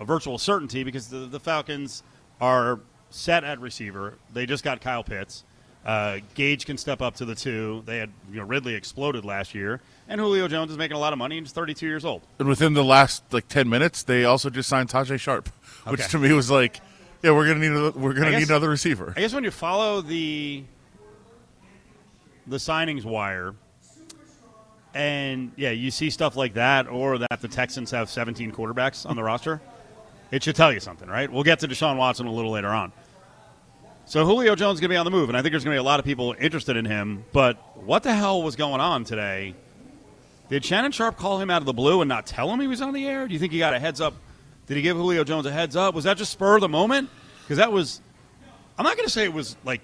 [0.00, 2.02] a virtual certainty because the, the Falcons
[2.40, 4.14] are set at receiver.
[4.32, 5.44] They just got Kyle Pitts.
[5.84, 7.82] Uh, Gage can step up to the two.
[7.86, 11.12] They had you know, Ridley exploded last year, and Julio Jones is making a lot
[11.14, 11.38] of money.
[11.38, 12.20] and He's 32 years old.
[12.38, 15.48] And within the last like ten minutes, they also just signed Tajae Sharpe,
[15.86, 16.08] which Okay.
[16.10, 16.80] to me was like,
[17.22, 19.14] yeah, we're gonna need a, we're gonna guess- need another receiver.
[19.16, 20.64] I guess when you follow the
[22.46, 23.54] the signings wire,
[24.94, 29.16] and yeah, you see stuff like that, or that the Texans have 17 quarterbacks on
[29.16, 29.60] the roster,
[30.30, 31.30] it should tell you something, right?
[31.30, 32.92] We'll get to Deshaun Watson a little later on.
[34.06, 35.74] So Julio Jones is going to be on the move, and I think there's going
[35.74, 37.24] to be a lot of people interested in him.
[37.32, 39.54] But what the hell was going on today?
[40.48, 42.82] Did Shannon Sharpe call him out of the blue and not tell him he was
[42.82, 43.28] on the air?
[43.28, 44.14] Do you think he got a heads up?
[44.66, 45.94] Did he give Julio Jones a heads up?
[45.94, 47.08] Was that just spur of the moment?
[47.42, 48.00] Because that was
[48.76, 49.80] I'm not going to say it was like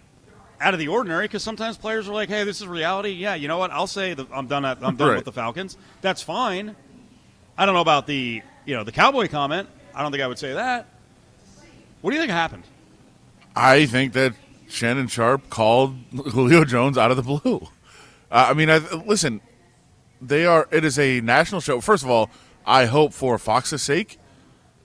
[0.61, 3.47] out of the ordinary because sometimes players are like, "Hey, this is reality." Yeah, you
[3.47, 3.71] know what?
[3.71, 4.65] I'll say that I'm done.
[4.65, 5.17] At, I'm done Right.
[5.17, 5.77] with the Falcons.
[6.01, 6.75] That's fine.
[7.59, 9.69] I don't know about the you know the cowboy comment.
[9.97, 10.87] I don't think I would say that.
[12.03, 12.65] What do you think happened?
[13.57, 14.35] I think that
[14.69, 17.69] Shannon Sharpe called Julio Jones out of the blue.
[18.31, 19.41] Uh, I mean, I, listen,
[20.21, 20.69] they are.
[20.71, 21.81] It is a national show.
[21.81, 22.31] First of all,
[22.67, 24.19] I hope for Fox's sake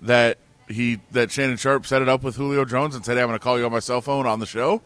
[0.02, 0.38] that
[0.69, 3.38] he that Shannon Sharpe set it up with Julio Jones and said, hey, "I'm going
[3.38, 4.82] to call you on my cell phone on the show."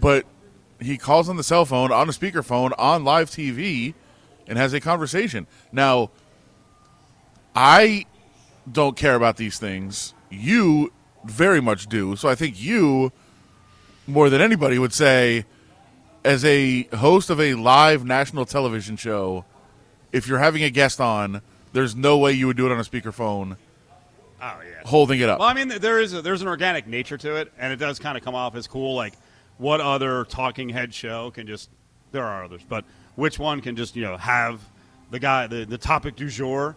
[0.00, 0.24] But
[0.80, 3.92] he calls on the cell phone on a speakerphone on live TV
[4.46, 5.46] and has a conversation.
[5.72, 6.10] Now,
[7.54, 8.06] I
[8.72, 10.14] don't care about these things.
[10.30, 10.92] You
[11.24, 12.16] very much do.
[12.16, 13.12] So I think you,
[14.06, 15.44] more than anybody, would say,
[16.24, 19.44] as a host of a live national television show,
[20.12, 22.82] if you're having a guest on, there's no way you would do it on a
[22.82, 23.56] speakerphone
[24.40, 24.86] Oh yeah.
[24.88, 25.40] holding it up.
[25.40, 27.98] Well, I mean, there is a, there's an organic nature to it, and it does
[27.98, 28.94] kind of come off as cool.
[28.94, 29.14] Like,
[29.58, 31.70] what other talking head show can just?
[32.12, 32.84] There are others, but
[33.16, 34.60] which one can just you know have
[35.10, 36.76] the guy the, the topic du jour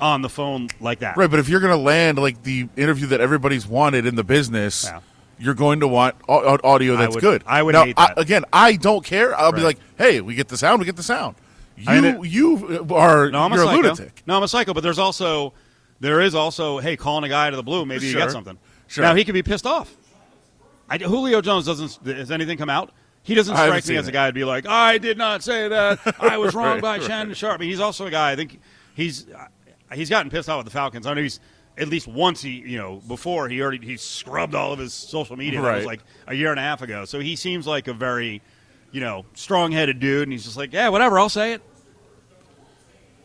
[0.00, 1.16] on the phone like that.
[1.16, 4.24] Right, but if you're going to land like the interview that everybody's wanted in the
[4.24, 5.00] business, Yeah.
[5.38, 7.42] you're going to want au- au- audio I that's would- good.
[7.46, 8.18] I would now, hate that.
[8.18, 9.36] again, I don't care.
[9.38, 11.36] I'll be like, hey, we get the sound, we get the sound.
[11.76, 13.72] You, I mean, it- you are No, I'm a psycho.
[13.82, 14.22] lunatic.
[14.26, 14.72] No, I'm a psycho.
[14.74, 15.52] But there's also
[16.00, 17.84] there is also hey, calling a guy to the blue.
[17.84, 18.20] Maybe you Sure.
[18.20, 18.58] got something.
[18.86, 19.02] Sure.
[19.04, 19.96] Now he could be pissed off.
[20.88, 21.98] I, Julio Jones doesn't.
[22.16, 22.92] Has anything come out?
[23.22, 25.98] He doesn't strike me as a guy to be like, I did not say that.
[26.20, 27.02] I was wrong Right, by right.
[27.02, 27.54] Shannon Sharpe.
[27.54, 28.32] I mean, he's also a guy.
[28.32, 28.60] I think
[28.94, 29.24] he's
[29.92, 31.06] he's gotten pissed off with the Falcons.
[31.06, 31.40] I know he's
[31.76, 35.36] at least once he you know before he already he scrubbed all of his social
[35.36, 35.60] media.
[35.60, 37.04] That was like a year and a half ago.
[37.04, 38.42] So he seems like a very
[38.92, 41.62] you know strong headed dude, and he's just like, yeah, whatever, I'll say it.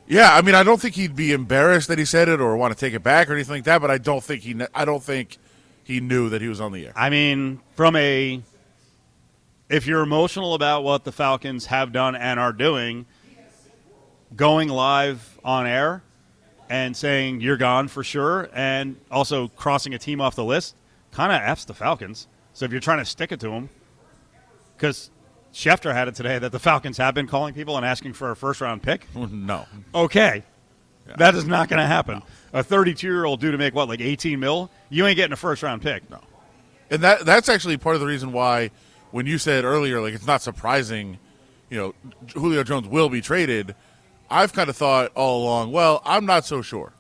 [0.07, 2.73] Yeah, I mean, I don't think he'd be embarrassed that he said it or want
[2.73, 3.79] to take it back or anything like that.
[3.79, 4.59] But I don't think he.
[4.73, 5.37] I don't think
[5.83, 6.93] he knew that he was on the air.
[6.95, 8.41] I mean, from a
[9.69, 13.05] if you're emotional about what the Falcons have done and are doing,
[14.35, 16.01] going live on air
[16.69, 20.75] and saying you're gone for sure, and also crossing a team off the list,
[21.11, 22.27] kind of f's the Falcons.
[22.53, 23.69] So if you're trying to stick it to them,
[24.77, 25.09] because
[25.53, 28.35] Schefter had it today that the Falcons have been calling people and asking for a
[28.35, 29.07] first round pick.
[29.15, 30.43] no, Okay.
[31.17, 32.21] That is not going to happen.
[32.53, 34.69] A 32 year old dude to make what, like 18 mil?
[34.89, 36.07] You ain't getting a first round pick.
[36.09, 36.19] No.
[36.91, 38.71] And that that's actually part of the reason why
[39.11, 41.17] when you said earlier like it's not surprising,
[41.69, 41.95] you know,
[42.33, 43.75] Julio Jones will be traded,
[44.31, 46.93] I've kind of thought all along, well, I'm not so sure.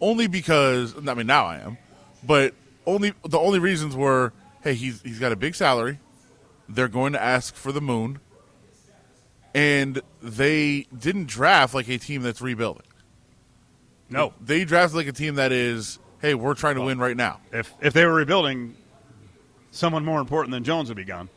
[0.00, 1.78] Only because I mean now I am,
[2.22, 2.54] but
[2.86, 5.98] only the only reasons were, hey, he's he's got a big salary.
[6.68, 8.20] They're going to ask for the moon.
[9.54, 12.86] And they didn't draft like a team that's rebuilding.
[14.10, 14.32] No.
[14.40, 17.40] They drafted like a team that is, hey, we're trying to win right now.
[17.52, 18.74] If if they were rebuilding,
[19.70, 21.28] someone more important than Jones would be gone.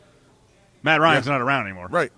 [0.82, 1.32] Matt Ryan's Yeah.
[1.34, 1.86] not around anymore.
[1.88, 2.12] Right.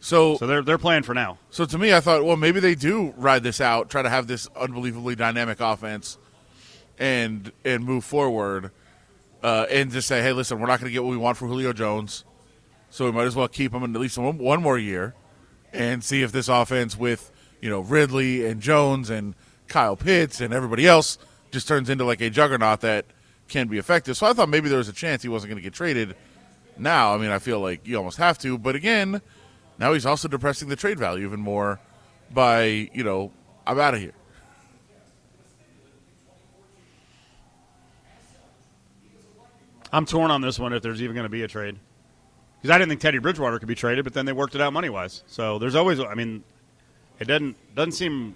[0.00, 1.38] So So they're they're playing for now.
[1.50, 4.26] So to me, I thought, well, maybe they do ride this out, try to have
[4.26, 6.18] this unbelievably dynamic offense,
[6.98, 8.70] and and move forward,
[9.42, 11.48] uh, and just say, hey, listen, we're not going to get what we want for
[11.48, 12.24] Julio Jones,
[12.90, 15.14] so we might as well keep him in at least one, one more year,
[15.72, 17.30] and see if this offense with
[17.60, 19.34] you know Ridley and Jones and
[19.66, 21.18] Kyle Pitts and everybody else
[21.50, 23.04] just turns into like a juggernaut that
[23.48, 24.16] can be effective.
[24.16, 26.14] So I thought maybe there was a chance he wasn't going to get traded.
[26.76, 29.20] Now, I mean, I feel like you almost have to, but again.
[29.78, 31.80] Now he's also depressing the trade value even more
[32.32, 33.32] by, you know,
[33.66, 34.14] I'm out of here.
[39.92, 41.78] I'm torn on this one if there's even going to be a trade.
[42.60, 44.72] Because I didn't think Teddy Bridgewater could be traded, but then they worked it out
[44.72, 45.22] money wise.
[45.28, 46.42] So there's always, I mean,
[47.20, 48.34] it doesn't doesn't seem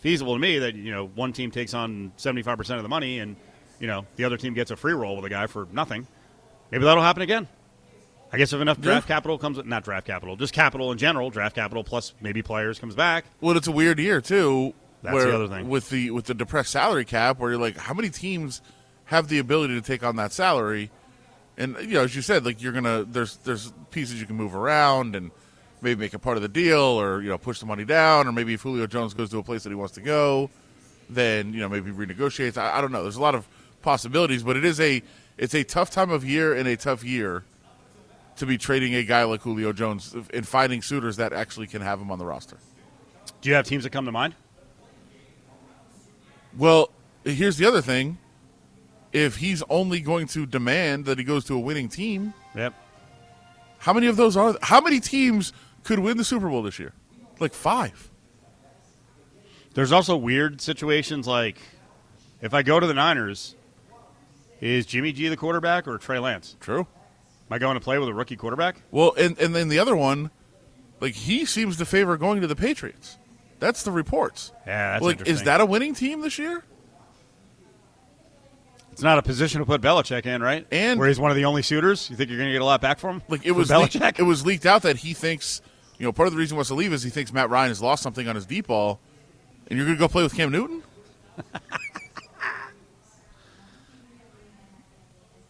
[0.00, 3.20] feasible to me that you know one team takes on 75 percent of the money
[3.20, 3.36] and
[3.80, 6.06] you know the other team gets a free roll with a guy for nothing.
[6.70, 7.48] Maybe that'll happen again.
[8.34, 11.54] I guess if enough draft capital comes, not draft capital, just capital in general, draft
[11.54, 13.26] capital plus maybe players comes back.
[13.40, 14.74] Well, it's a weird year too.
[15.04, 15.68] That's the other thing.
[15.68, 18.60] with the with the depressed salary cap, where you're like, how many teams
[19.04, 20.90] have the ability to take on that salary?
[21.56, 24.56] And you know, as you said, like you're gonna there's there's pieces you can move
[24.56, 25.30] around and
[25.80, 28.32] maybe make a part of the deal, or you know, push the money down, or
[28.32, 30.50] maybe if Julio Jones goes to a place that he wants to go,
[31.08, 32.56] then you know maybe renegotiates.
[32.56, 33.02] I, I don't know.
[33.02, 33.46] There's a lot of
[33.82, 35.04] possibilities, but it is a
[35.38, 37.44] it's a tough time of year and a tough year
[38.36, 42.00] to be trading a guy like Julio Jones and finding suitors that actually can have
[42.00, 42.58] him on the roster.
[43.40, 44.34] Do you have teams that come to mind?
[46.56, 46.90] Well,
[47.24, 48.18] here's the other thing.
[49.12, 52.74] If he's only going to demand that he goes to a winning team, Yep.
[53.78, 55.52] how many of those are how many teams
[55.84, 56.92] could win the Super Bowl this year?
[57.38, 58.10] Like 5.
[59.74, 61.58] There's also weird situations like
[62.40, 63.54] if I go to the Niners,
[64.60, 66.56] is Jimmy G the quarterback or Trey Lance?
[66.60, 66.86] True.
[67.50, 68.82] Am I going to play with a rookie quarterback?
[68.90, 70.30] Well, and and then the other one,
[71.00, 73.18] like he seems to favor going to the Patriots.
[73.60, 74.52] That's the reports.
[74.66, 76.64] Yeah, that's like is that a winning team this year?
[78.92, 80.66] It's not a position to put Belichick in, right?
[80.70, 82.08] And- where he's one of the only suitors.
[82.10, 83.22] You think you're going to get a lot back from him?
[83.28, 84.00] Like it was Belichick.
[84.00, 85.60] leaked, it was leaked out that he thinks,
[85.98, 87.70] you know, part of the reason he wants to leave is he thinks Matt Ryan
[87.70, 89.00] has lost something on his deep ball,
[89.66, 90.84] and you're going to go play with Cam Newton?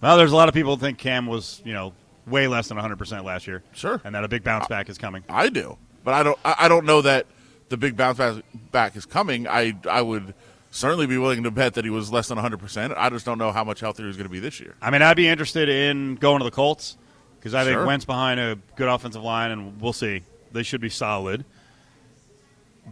[0.05, 1.95] well, there's a lot of people who think Cam was, you know,
[2.27, 3.63] way less than 100 percent last year.
[3.73, 4.01] Sure.
[4.05, 5.25] and that a big bounce back is coming.
[5.31, 6.39] I do, but I don't.
[6.45, 7.27] I don't know that
[7.71, 8.19] the big bounce
[8.71, 9.49] back- is coming.
[9.49, 10.35] I I would
[10.71, 12.59] certainly be willing to bet that he was less than 100.
[12.59, 14.75] percent I just don't know how much healthier he's going to be this year.
[14.83, 16.99] I mean, I'd be interested in going to the Colts
[17.39, 20.23] because I think Wentz behind a good offensive line, and we'll see.
[20.53, 21.45] They should be solid.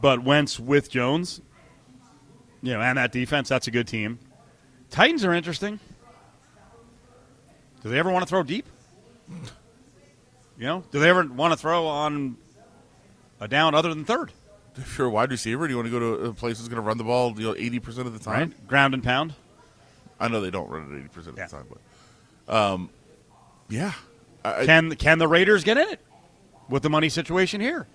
[0.01, 1.43] But Wentz with Jones,
[2.63, 4.19] you know, and that defense, that's a good team.
[4.91, 5.79] Titans are interesting.
[7.83, 8.67] Do they ever want to throw deep?
[10.59, 12.37] You know, do they ever want to throw on
[13.41, 14.31] a down other than third.
[14.77, 16.81] If you're a wide receiver, do you want to go to a place that's going
[16.81, 18.51] to run the ball, you know, eighty percent of the time?
[18.51, 19.35] Right, ground and pound.
[20.21, 21.47] I know they don't run it eighty percent of Yeah.
[21.47, 21.67] the time,
[22.47, 22.91] but um,
[23.69, 23.93] yeah,
[24.45, 26.01] I, Can can the Raiders get in it
[26.69, 27.87] with the money situation here?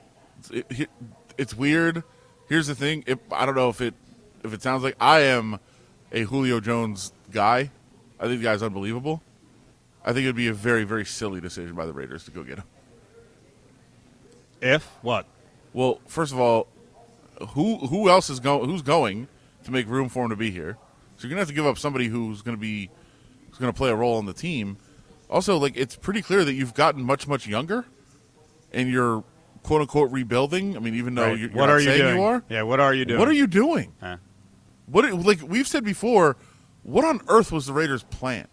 [0.52, 0.90] it, it-
[1.38, 2.04] it's weird.
[2.50, 3.94] Here's the thing: if, I don't know if it
[4.44, 5.60] if it sounds like I am
[6.12, 7.70] a Julio Jones guy.
[8.20, 9.22] I think the guy's unbelievable.
[10.08, 12.44] I think it would be a very very silly decision by the Raiders to go
[12.44, 12.64] get him.
[14.62, 15.26] If what?
[15.74, 16.68] Well, first of all,
[17.50, 18.70] who who else is going?
[18.70, 19.28] Who's going
[19.64, 20.78] to make room for him to be here?
[21.18, 22.90] So you're gonna have to give up somebody who's gonna be
[23.50, 24.78] who's gonna play a role on the team.
[25.30, 27.86] Also, like it's pretty clear that you've gotten much much younger,
[28.72, 29.24] and you're
[29.64, 30.76] quote unquote rebuilding.
[30.76, 31.40] I mean, even though Right.
[31.40, 32.16] you're, what are you saying doing?
[32.18, 33.20] you are, Yeah, what are you doing?
[33.20, 33.94] what are you doing?
[34.00, 34.18] Huh.
[34.86, 36.38] What like we've said before?
[36.84, 38.48] What on earth was the Raiders' plan?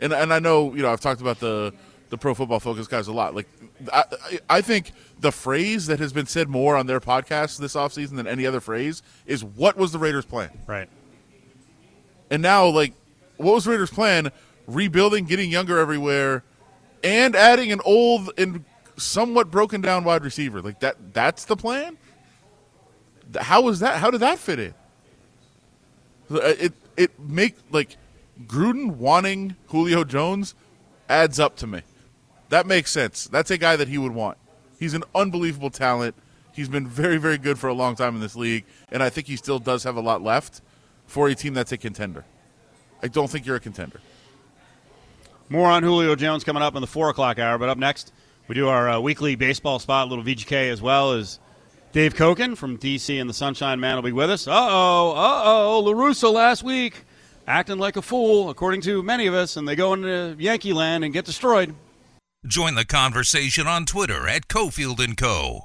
[0.00, 1.72] And and I know you know I've talked about the
[2.10, 3.34] the Pro Football Focus guys a lot.
[3.34, 3.48] Like
[3.92, 4.04] I
[4.48, 8.26] I- think the phrase that has been said more on their podcast this offseason than
[8.26, 10.50] any other phrase is what was the Raiders' plan?
[10.66, 10.88] Right.
[12.30, 12.92] And now like
[13.38, 14.30] what was Raiders' plan?
[14.66, 16.42] Rebuilding, getting younger everywhere,
[17.04, 18.64] and adding an old and
[18.96, 20.60] somewhat broken down wide receiver.
[20.60, 21.96] Like that that's the plan?
[23.38, 23.98] How was that?
[23.98, 24.74] How did that fit in?
[26.30, 27.96] Uh, It it make like
[28.44, 30.54] Gruden wanting Julio Jones
[31.08, 31.82] adds up to me.
[32.48, 33.26] That makes sense.
[33.26, 34.38] That's a guy that he would want.
[34.78, 36.14] He's an unbelievable talent.
[36.52, 39.26] He's been very very good for a long time in this league, and I think
[39.26, 40.60] he still does have a lot left
[41.06, 42.24] for a team that's a contender.
[43.02, 44.00] I don't think you're a contender.
[45.48, 47.58] More on Julio Jones coming up in the four o'clock hour.
[47.58, 48.12] But up next,
[48.48, 51.38] we do our uh, weekly baseball spot, little VGK as well as
[51.92, 54.48] Dave Cokin from DC and the Sunshine Man will be with us.
[54.48, 57.04] Uh oh, uh oh, La Russa last week
[57.46, 61.04] acting like a fool, according to many of us, and they go into Yankee Land
[61.04, 61.74] and get destroyed.
[62.46, 65.64] Join the conversation on Twitter at Cofield and Co.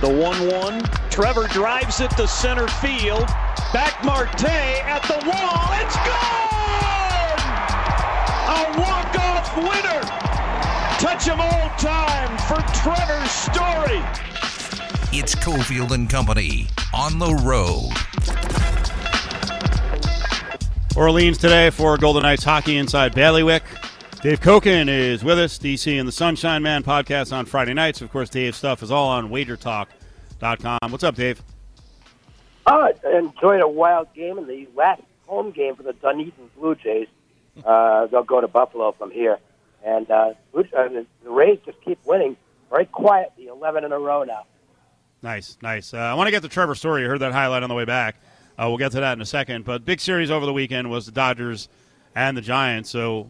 [0.00, 0.82] The 1 1.
[1.10, 3.26] Trevor drives it to center field.
[3.72, 5.68] Back Marte at the wall.
[5.82, 6.78] It's gone!
[8.48, 10.00] A walk-off winner.
[10.98, 14.02] Touch 'em all time for Trevor Story.
[15.12, 17.92] It's Cofield and Company on the road.
[20.98, 23.62] Orleans today for Golden Knights hockey inside Bailiwick.
[24.20, 28.02] Dave Cokin is with us, DC and the Sunshine Man podcast on Friday nights.
[28.02, 30.90] Of course, Dave's stuff is all on wagertalk.com.
[30.90, 31.40] What's up, Dave?
[32.66, 36.74] Oh, I enjoyed a wild game in the last home game for the Dunedin Blue
[36.74, 37.06] Jays.
[37.64, 39.38] Uh, they'll go to Buffalo from here,
[39.84, 42.36] and uh, uh, the the Rays just keep winning
[42.70, 44.46] very quietly, eleven in a row now.
[45.22, 45.94] Nice, nice.
[45.94, 47.02] Uh, I want to get to Trevor Story.
[47.02, 48.16] You heard that highlight on the way back.
[48.58, 49.64] Uh, we'll get to that in a second.
[49.64, 51.68] But big series over the weekend was the Dodgers
[52.14, 52.90] and the Giants.
[52.90, 53.28] So,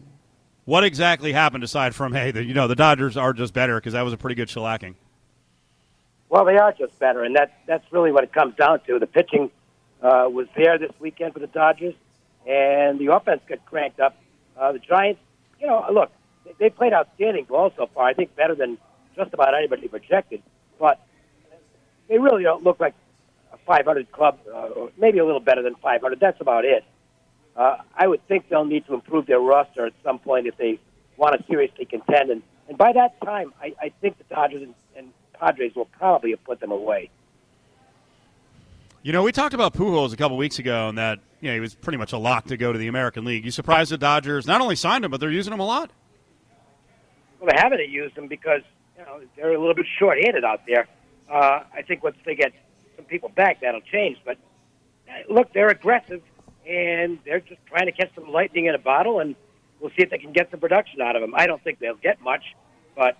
[0.65, 3.93] what exactly happened aside from hey, the, you know, the Dodgers are just better because
[3.93, 4.95] that was a pretty good shellacking.
[6.29, 8.99] Well, they are just better, and that's that's really what it comes down to.
[8.99, 9.51] The pitching
[10.01, 11.95] uh, was there this weekend for the Dodgers,
[12.47, 14.15] and the offense got cranked up.
[14.57, 15.21] Uh, the Giants,
[15.59, 16.11] you know, look,
[16.45, 18.05] they- they played outstanding ball so far.
[18.07, 18.77] I think better than
[19.15, 20.41] just about anybody projected,
[20.79, 20.99] but
[22.07, 22.93] they really don't look like
[23.69, 26.19] 500 club, uh, maybe a little better than 500.
[26.19, 26.83] That's about it.
[27.55, 30.79] Uh, I would think they'll need to improve their roster at some point if they
[31.17, 32.31] want to seriously contend.
[32.31, 36.31] And, and by that time, I, I think the Dodgers and, and Padres will probably
[36.31, 37.11] have put them away.
[39.03, 41.59] You know, we talked about Pujols a couple weeks ago, and that you know he
[41.59, 43.45] was pretty much a lock to go to the American League.
[43.45, 45.91] You surprised the Dodgers not only signed him, but they're using him a lot.
[47.39, 48.61] Well, they haven't used them because
[48.97, 50.87] you know they're a little bit short-handed out there.
[51.31, 52.51] Uh, I think once they get
[53.09, 54.17] people back, that'll change.
[54.23, 54.37] But
[55.07, 56.21] uh, look, they're aggressive,
[56.67, 59.35] and they're just trying to catch some lightning in a bottle, and
[59.79, 61.33] we'll see if they can get some production out of them.
[61.35, 62.43] I don't think they'll get much,
[62.95, 63.17] but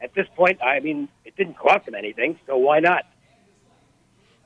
[0.00, 3.04] at this point, I mean, it didn't cost them anything, so why not?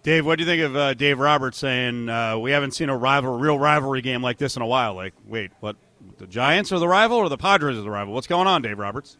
[0.02, 2.96] Dave, what do you think of uh, Dave Roberts saying uh, we haven't seen a
[2.96, 4.94] rival, real rivalry game like this in a while?
[4.94, 5.76] Like, wait, what?
[6.18, 8.14] The Giants are the rival, or the Padres are the rival?
[8.14, 9.18] What's going on, Dave Roberts?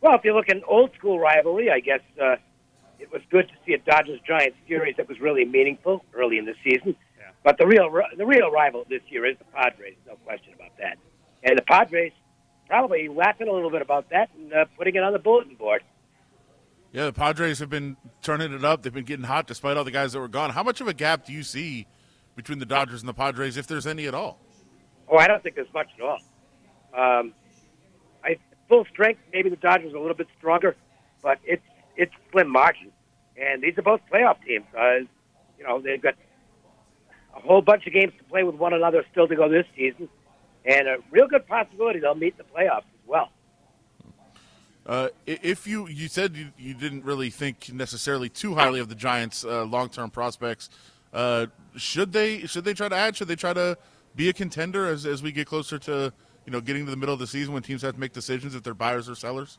[0.00, 2.36] Well, if you look at old school rivalry, I guess uh,
[2.98, 6.44] it was good to see a Dodgers Giants series that was really meaningful early in
[6.44, 6.96] the season.
[7.18, 7.30] Yeah.
[7.44, 10.98] But the real the real rival this year is the Padres, no question about that.
[11.42, 12.12] And the Padres
[12.66, 15.82] probably laughing a little bit about that and uh, putting it on the bulletin board.
[16.92, 18.82] Yeah, the Padres have been turning it up.
[18.82, 20.50] They've been getting hot despite all the guys that were gone.
[20.50, 21.86] How much of a gap do you see
[22.34, 24.40] between the Dodgers and the Padres, if there's any at all?
[25.08, 26.18] Oh, I don't think there's much at all.
[26.96, 27.34] Um,
[28.24, 28.36] I
[28.68, 29.20] full strength.
[29.32, 30.76] Maybe the Dodgers are a little bit stronger,
[31.22, 31.62] but it's
[31.98, 32.90] it's slim margin.
[33.36, 34.64] And these are both playoff teams.
[34.76, 35.00] Uh,
[35.58, 36.14] you know, they've got
[37.36, 40.08] a whole bunch of games to play with one another still to go this season,
[40.64, 43.30] and a real good possibility they'll meet in the playoffs as well.
[44.86, 48.94] Uh, if you you said you, you didn't really think necessarily too highly of the
[48.94, 50.70] Giants' uh, long term prospects,
[51.12, 51.46] uh,
[51.76, 53.14] should they should they try to add?
[53.14, 53.76] Should they try to
[54.16, 56.12] be a contender as as we get closer to
[56.46, 58.54] you know getting to the middle of the season when teams have to make decisions
[58.54, 59.58] if they're buyers or sellers?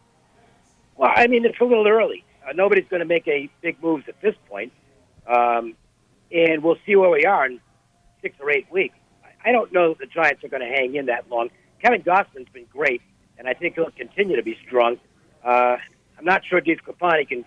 [0.98, 2.26] Well, I mean, it's a little early.
[2.50, 4.72] Uh, nobody's going to make a big moves at this point.
[5.28, 5.76] Um,
[6.32, 7.60] and we'll see where we are in
[8.22, 8.96] six or eight weeks.
[9.46, 11.50] I- don't know the Giants are going to hang in that long.
[11.82, 13.02] Kevin Gausman's been great,
[13.38, 14.98] and I think he'll continue to be strong.
[15.44, 15.78] Uh,
[16.18, 17.46] I'm not sure Dave Capani can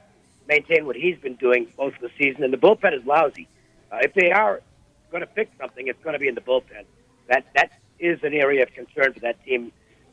[0.48, 3.46] maintain what he's been doing most of the season, and the bullpen is lousy.
[3.90, 4.62] Uh, if they are
[5.10, 6.84] going to fix something, it's going to be in the bullpen.
[7.28, 9.70] That that is an area of concern for that team.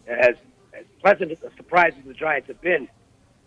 [0.08, 0.36] As
[0.74, 2.90] as pleasant a surprise as the Giants have been,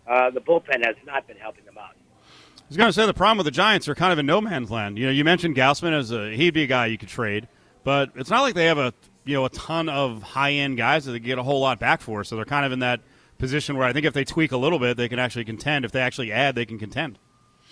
[0.07, 1.95] uh, the bullpen has not been helping them out.
[1.95, 4.41] I was going to say the problem with the Giants are kind of in no
[4.41, 4.99] man's land.
[4.99, 7.47] You know, you mentioned Gausman as a he'd be a guy you could trade,
[7.85, 8.95] but it's not like they have a
[9.25, 12.01] you know a ton of high end guys that they get a whole lot back
[12.01, 12.25] for.
[12.25, 13.01] So they're kind of in that
[13.39, 15.85] position where I think if they tweak a little bit, they can actually contend.
[15.85, 17.19] If they actually add, they can contend.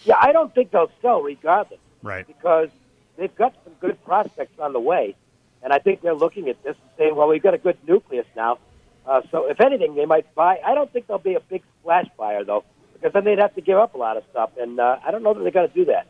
[0.05, 2.27] Yeah, I don't think they'll sell regardless Right.
[2.27, 2.69] because
[3.17, 5.15] they've got some good prospects on the way,
[5.63, 8.27] and I think they're looking at this and saying, "Well, we've got a good nucleus
[8.37, 8.59] now."
[9.07, 10.59] Uh, so, if anything, they might buy.
[10.65, 13.61] I don't think they'll be a big splash buyer though, because then they'd have to
[13.61, 15.75] give up a lot of stuff, and uh, I don't know that they're going to
[15.75, 16.07] do that.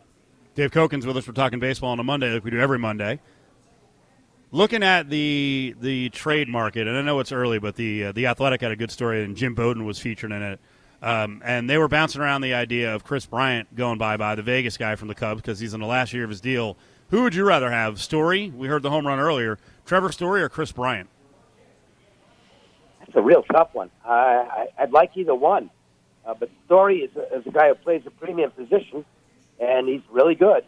[0.55, 1.27] Dave Cokin's with us.
[1.27, 3.21] We're talking baseball on a Monday, like we do every Monday.
[4.53, 8.27] Looking at the the trade market, and I know it's early, but the uh, the
[8.27, 10.61] Athletic had a good story, and Jim Bowden was featured in it.
[11.03, 14.43] Um, and they were bouncing around the idea of Kris Bryant going bye bye, the
[14.43, 16.77] Vegas guy from the Cubs, because he's in the last year of his deal.
[17.11, 18.01] Who would you rather have?
[18.01, 18.51] Story?
[18.51, 19.59] We heard the home run earlier.
[19.87, 21.09] Trevor Story or Kris Bryant?
[23.11, 23.91] That's a real tough one.
[24.05, 25.69] I, I, I'd like either one,
[26.25, 29.05] uh, but Story is a, is a guy who plays a premium position,
[29.59, 30.65] and he's really good.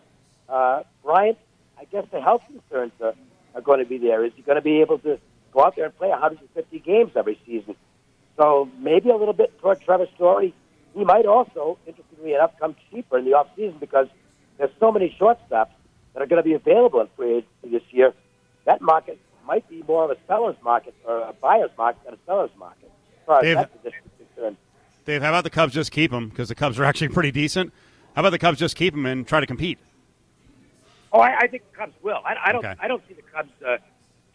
[0.49, 1.38] Uh, Bryant,
[1.78, 3.14] I guess the health concerns are,
[3.55, 4.24] are going to be there.
[4.24, 5.20] Is he going to be able to
[5.53, 7.76] go out there and play 150 games every season?
[8.36, 10.53] So maybe a little bit toward Trevor Story.
[10.95, 14.09] He might also, interestingly enough, come cheaper in the off season because
[14.59, 15.70] there's so many shortstops
[16.12, 18.12] that are going to be available in free agency this year.
[18.64, 22.18] That market might be more of a seller's market or a buyer's market than a
[22.26, 22.90] seller's market
[23.20, 24.57] as far as Dave- that position is concerned.
[25.05, 27.72] Dave, how about the Cubs just keep him because the Cubs are actually pretty decent?
[28.14, 29.78] How about the Cubs just keep him and try to compete?
[31.12, 32.20] Oh, I, I think the Cubs will.
[32.24, 32.64] I, I don't.
[32.64, 32.74] Okay.
[32.80, 33.76] I don't see the Cubs uh,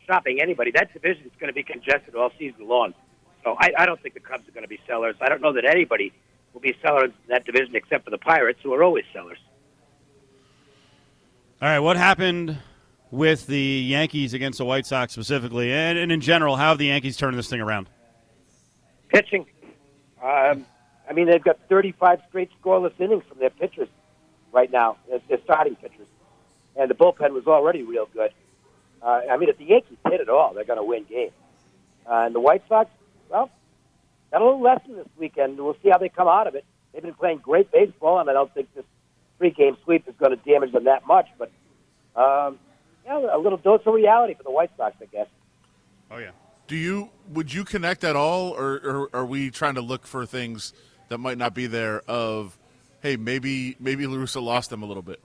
[0.06, 0.72] shopping anybody.
[0.72, 2.94] That division is going to be congested all season long.
[3.44, 5.16] So I, I don't think the Cubs are going to be sellers.
[5.22, 6.12] I don't know that anybody
[6.54, 9.38] will be sellers in that division except for the Pirates, who are always sellers.
[11.62, 12.58] All right, what happened
[13.12, 16.88] with the Yankees against the White Sox specifically, and, and in general, how have the
[16.88, 17.90] Yankees turned this thing around?
[19.10, 19.46] Pitching.
[20.22, 20.66] Um,
[21.10, 23.88] I mean, they've got 35 straight scoreless innings from their pitchers
[24.52, 24.98] right now.
[25.10, 26.08] Their, starting pitchers,
[26.76, 28.32] and the bullpen was already real good.
[29.02, 31.34] Uh, I mean, if the Yankees hit at all, they're going to win games.
[32.10, 32.90] Uh, and the White Sox,
[33.30, 33.50] well,
[34.32, 35.58] got a little lesson this weekend.
[35.58, 36.66] We'll see how they come out of it.
[36.94, 38.86] They've been playing great baseball, and I don't think this
[39.38, 41.28] three-game sweep is going to damage them that much.
[41.38, 41.52] But
[42.20, 42.58] um,
[43.08, 45.28] yeah, a little dose of reality for the White Sox, I guess.
[46.12, 46.32] Oh yeah.
[46.68, 50.26] Do you would you connect at all, or, or are we trying to look for
[50.26, 50.74] things
[51.08, 52.02] that might not be there?
[52.08, 52.58] Of
[53.02, 55.22] hey, maybe maybe La Russa lost them a little bit.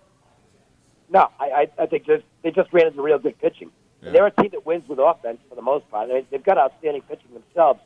[1.11, 3.70] No, I, I, I think just, they just ran into real good pitching.
[4.01, 6.09] And they're a team that wins with offense for the most part.
[6.09, 7.80] They, they've got outstanding pitching themselves.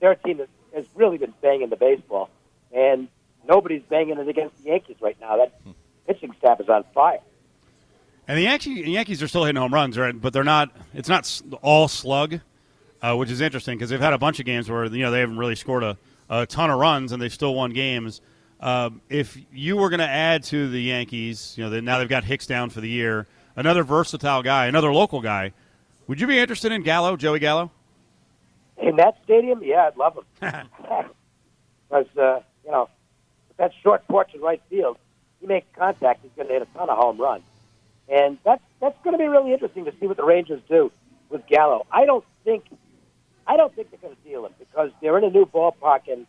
[0.00, 2.30] They're a team that has really been banging the baseball,
[2.74, 3.08] and
[3.46, 5.36] nobody's banging it against the Yankees right now.
[5.36, 5.72] That hmm.
[6.06, 7.18] pitching staff is on fire.
[8.28, 10.18] And the Yankees, Yankees are still hitting home runs, right?
[10.18, 10.70] But they're not.
[10.94, 12.40] It's not all slug,
[13.00, 15.20] uh, which is interesting because they've had a bunch of games where you know they
[15.20, 15.98] haven't really scored a,
[16.30, 18.20] a ton of runs and they've still won games.
[18.60, 22.08] Um, if you were going to add to the Yankees, you know, they, now they've
[22.08, 25.52] got Hicks down for the year, another versatile guy, another local guy.
[26.06, 27.72] Would you be interested in Gallo, Joey Gallo?
[28.76, 30.68] In that stadium, yeah, I'd love him.
[31.88, 32.88] Because, uh, you know,
[33.48, 34.96] with that short porch in right field,
[35.42, 37.42] he makes contact, he's going to hit a ton of home runs.
[38.08, 40.90] And that's, that's going to be really interesting to see what the Rangers do
[41.28, 41.86] with Gallo.
[41.90, 42.64] I don't think
[43.46, 46.26] I don't think they're going to deal him because they're in a new ballpark, and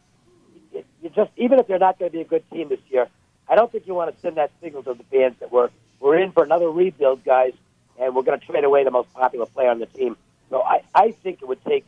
[0.74, 3.08] you, just even if they're not going to be a good team this year,
[3.48, 5.70] I don't think you want to send that signal to the fans that we're
[6.00, 7.54] we're in for another rebuild, guys,
[8.00, 10.18] and we're going to trade away the most popular player on the team.
[10.50, 11.86] So I, I think it would take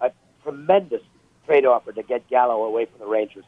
[0.00, 0.12] a
[0.42, 1.02] tremendous
[1.46, 3.44] trade offer to get Gallo away from the Rangers.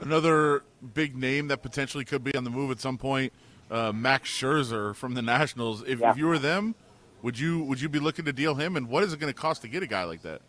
[0.00, 0.62] Another
[0.94, 3.32] big name that potentially could be on the move at some point,
[3.70, 5.82] uh, Max Scherzer from the Nationals.
[5.86, 6.10] If, Yeah.
[6.10, 6.74] if you were them,
[7.22, 8.76] would you would you be looking to deal him?
[8.76, 10.40] And what is it going to cost to get a guy like that?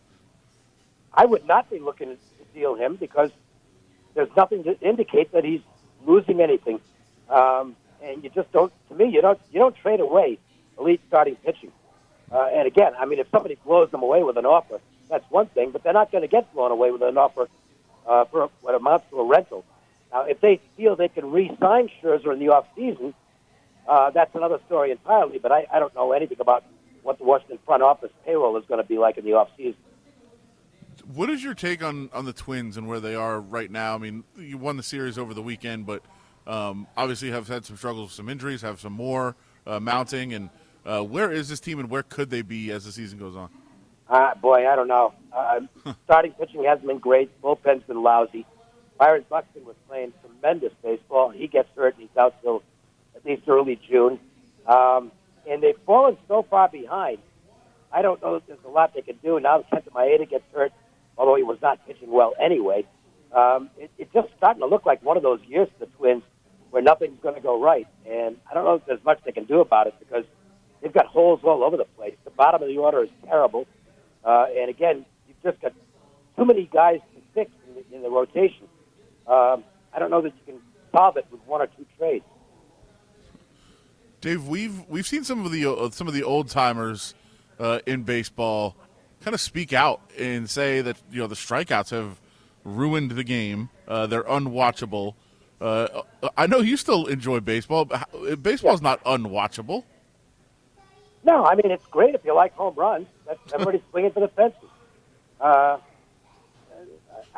[1.13, 2.17] I would not be looking to
[2.53, 3.31] deal him because
[4.13, 5.61] there's nothing to indicate that he's
[6.05, 6.79] losing anything.
[7.29, 8.71] Um, and you just don't.
[8.89, 9.39] To me, you don't.
[9.51, 10.37] You don't trade away
[10.79, 11.71] elite starting pitching.
[12.31, 15.47] Uh, and again, I mean, if somebody blows them away with an offer, that's one
[15.47, 15.71] thing.
[15.71, 17.49] But they're not going to get blown away with an offer
[18.07, 19.65] uh, for what amounts to a rental.
[20.11, 23.13] Now, if they feel they can re-sign Scherzer in the off season,
[23.87, 25.39] uh, that's another story entirely.
[25.39, 26.63] But I, I don't know anything about
[27.03, 29.79] what the Washington front office payroll is going to be like in the off season.
[31.13, 33.95] What is your take on, on the Twins and where they are right now?
[33.95, 36.03] I mean, you won the series over the weekend, but
[36.45, 39.35] um, obviously have had some struggles with some injuries, have some more
[39.65, 40.33] uh, mounting.
[40.33, 40.49] And
[40.85, 43.49] uh, where is this team and where could they be as the season goes on?
[44.09, 45.13] Uh, boy, I don't know.
[45.31, 45.61] Uh,
[46.05, 47.29] starting pitching hasn't been great.
[47.41, 48.45] Bullpen's been lousy.
[48.99, 51.29] Byron Buxton was playing tremendous baseball.
[51.29, 52.61] He gets hurt and he's out till
[53.15, 54.19] at least early June.
[54.67, 55.11] Um,
[55.49, 57.19] and they've fallen so far behind.
[57.93, 59.39] I don't know if there's a lot they can do.
[59.39, 60.73] Now Kenta Maeda gets hurt,
[61.17, 62.85] although he was not pitching well anyway.
[63.31, 66.23] Um, it, it's just starting to look like one of those years for the Twins
[66.71, 67.87] where nothing's going to go right.
[68.05, 70.25] And I don't know if there's much they can do about it because
[70.81, 72.15] they've got holes all over the place.
[72.25, 73.65] The bottom of the order is terrible.
[74.25, 75.73] Uh, and again, you've just got
[76.37, 78.67] too many guys to fix in the, in the rotation.
[79.29, 79.63] Um,
[79.93, 80.61] I don't know that you can
[80.91, 82.25] solve it with one or two trades.
[84.21, 87.13] Dave, we've we've seen some of the uh, some of the old timers
[87.59, 88.75] uh, in baseball
[89.21, 92.19] kind of speak out and say that you know the strikeouts have
[92.63, 93.69] ruined the game.
[93.87, 95.13] Uh, they're unwatchable.
[95.61, 96.01] Uh,
[96.37, 97.85] I know you still enjoy baseball.
[97.85, 98.89] But baseball's yeah.
[98.89, 99.83] not unwatchable.
[101.23, 103.07] No, I mean it's great if you like home runs.
[103.27, 104.69] That's, everybody's swinging for the fences.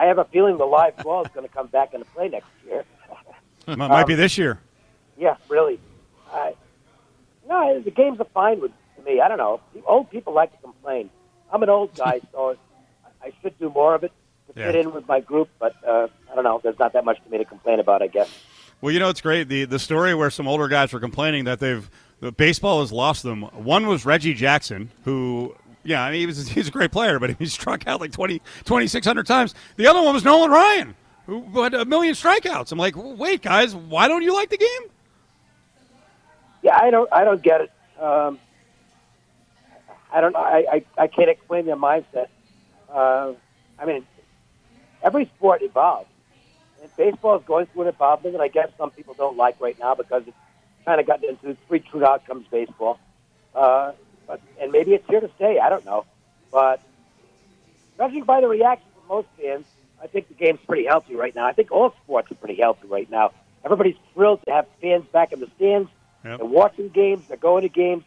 [0.02, 2.47] I have a feeling the live ball is going to come back into play next
[2.66, 2.84] year.
[3.68, 4.60] Might um, be this year.
[5.16, 5.80] Yeah, really.
[6.32, 6.52] Uh,
[7.47, 8.72] no, the games are fine with
[9.06, 9.22] me.
[9.22, 9.62] I don't know.
[9.86, 11.12] Old people like to complain.
[11.54, 12.58] I'm an old guy, so
[13.22, 14.12] I should do more of it
[14.47, 14.72] to yeah.
[14.72, 15.49] fit in with my group.
[15.60, 16.60] But uh, I don't know.
[16.64, 18.30] There's not that much for me to complain about, I guess.
[18.82, 19.47] Well, you know, it's great.
[19.49, 21.88] The the story where some older guys were complaining that they've
[22.22, 23.43] the baseball has lost them.
[23.43, 27.36] One was Reggie Jackson, who yeah, I mean, he was he's a great player, but
[27.38, 29.56] he struck out like 20, 2,600 times.
[29.76, 32.72] The other one was Nolan Ryan, who had a million strikeouts.
[32.72, 34.92] I'm like, wait, guys, why don't you like the game?
[36.64, 37.72] Yeah, I don't, I don't get it.
[38.00, 38.40] Um,
[40.12, 42.28] I don't, I, I, I can't explain their mindset.
[42.90, 43.34] Uh,
[43.80, 44.06] I mean,
[45.02, 46.10] every sport evolves.
[46.82, 49.78] And baseball is going through an evolvement that I guess some people don't like right
[49.80, 50.38] now because it's
[50.86, 53.00] kind of gotten into three true outcomes baseball.
[53.56, 53.94] Uh,
[54.32, 55.60] but and maybe it's here to stay.
[55.60, 56.06] I don't know,
[56.52, 56.82] but
[57.98, 59.66] judging by the reaction from most fans,
[60.02, 61.46] I think the game's pretty healthy right now.
[61.46, 63.32] I think all sports are pretty healthy right now.
[63.66, 65.90] Everybody's thrilled to have fans back in the stands.
[66.24, 66.38] Yep.
[66.38, 67.28] They're watching games.
[67.28, 68.04] They're going to games.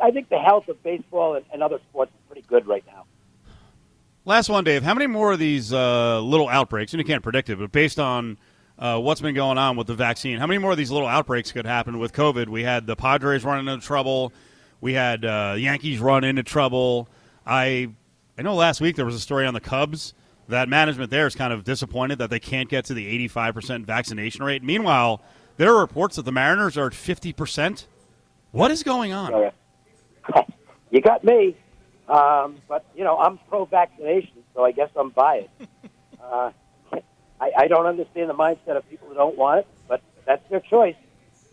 [0.00, 3.06] I think the health of baseball and, and other sports is pretty good right now.
[4.24, 4.82] Last one, Dave.
[4.82, 6.92] How many more of these uh, little outbreaks?
[6.92, 8.38] And you can't predict it, but based on
[8.78, 11.50] uh, what's been going on with the vaccine, how many more of these little outbreaks
[11.50, 12.48] could happen with COVID?
[12.48, 14.32] We had the Padres running into trouble.
[14.80, 17.08] We had uh, Yankees run into trouble.
[17.46, 17.90] I
[18.38, 20.14] I know last week there was a story on the Cubs
[20.48, 24.44] that management there is kind of disappointed that they can't get to the 85% vaccination
[24.44, 24.62] rate.
[24.62, 25.22] Meanwhile,
[25.56, 27.86] there are reports that the Mariners are at 50%.
[28.50, 29.52] What is going on?
[30.92, 31.54] You got me.
[32.08, 35.50] Um, but, you know, I'm pro vaccination, so I guess I'm biased.
[36.20, 36.50] uh,
[37.40, 40.58] I, I don't understand the mindset of people who don't want it, but that's their
[40.58, 40.96] choice.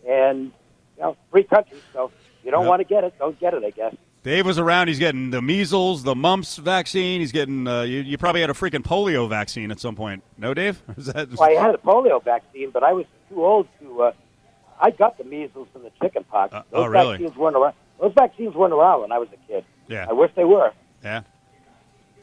[0.08, 0.50] And,
[0.96, 2.10] you know, free country, so
[2.48, 2.68] you don't yep.
[2.70, 3.94] want to get it, don't get it, I guess.
[4.22, 4.88] Dave was around.
[4.88, 7.20] He's getting the measles, the mumps vaccine.
[7.20, 7.68] He's getting.
[7.68, 10.22] Uh, you, you, probably had a freaking polio vaccine at some point.
[10.38, 10.80] No, Dave?
[10.96, 11.30] That...
[11.32, 14.02] Well, I had a polio vaccine, but I was too old to.
[14.02, 14.12] Uh,
[14.80, 16.54] I got the measles and the chicken pox.
[16.54, 17.18] Uh, Those oh, really?
[17.18, 17.74] vaccines weren't around.
[18.00, 19.66] Those vaccines weren't around when I was a kid.
[19.86, 20.06] Yeah.
[20.08, 20.72] I wish they were.
[21.04, 21.24] Yeah.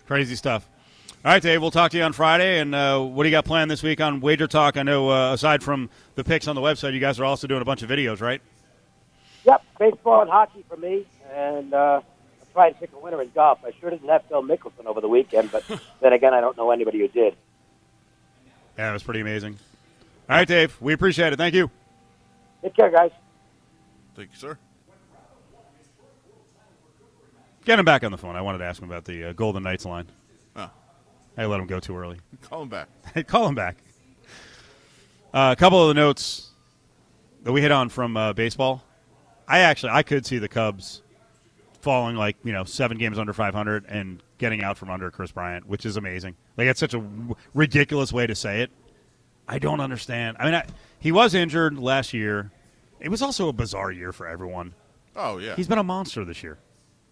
[0.08, 0.68] Crazy stuff.
[1.24, 1.62] All right, Dave.
[1.62, 2.60] We'll talk to you on Friday.
[2.60, 4.76] And uh, what do you got planned this week on Wager Talk?
[4.76, 7.62] I know, uh, aside from the picks on the website, you guys are also doing
[7.62, 8.42] a bunch of videos, right?
[9.46, 13.30] Yep, baseball and hockey for me, and uh, I'm trying to pick a winner in
[13.30, 13.60] golf.
[13.64, 15.64] I sure didn't have Phil Mickelson over the weekend, but
[16.02, 17.36] then again, I don't know anybody who did.
[18.78, 19.58] Yeah, it was pretty amazing.
[20.30, 21.38] All right, Dave, we appreciate it.
[21.38, 21.70] Thank you.
[22.64, 23.12] Take care, guys.
[24.16, 24.58] Thank you, sir.
[27.66, 28.36] Get him back on the phone.
[28.36, 30.08] I wanted to ask him about the uh, Golden Knights line.
[30.56, 30.70] Oh.
[31.38, 32.20] I let him go too early.
[32.42, 32.88] Call him back.
[33.28, 33.78] Call him back.
[35.34, 36.50] Uh, a couple of the notes
[37.44, 38.84] that we hit on from uh, baseball.
[39.48, 41.02] I actually I could see the Cubs
[41.82, 45.68] falling like you know seven games under 500 and getting out from under Kris Bryant,
[45.68, 46.36] which is amazing.
[46.58, 47.04] Like it's such a
[47.54, 48.72] ridiculous way to say it.
[49.48, 50.38] I don't understand.
[50.40, 50.66] I mean, I,
[51.00, 52.52] he was injured last year.
[53.00, 54.74] It was also a bizarre year for everyone.
[55.16, 56.58] Oh yeah, he's been a monster this year.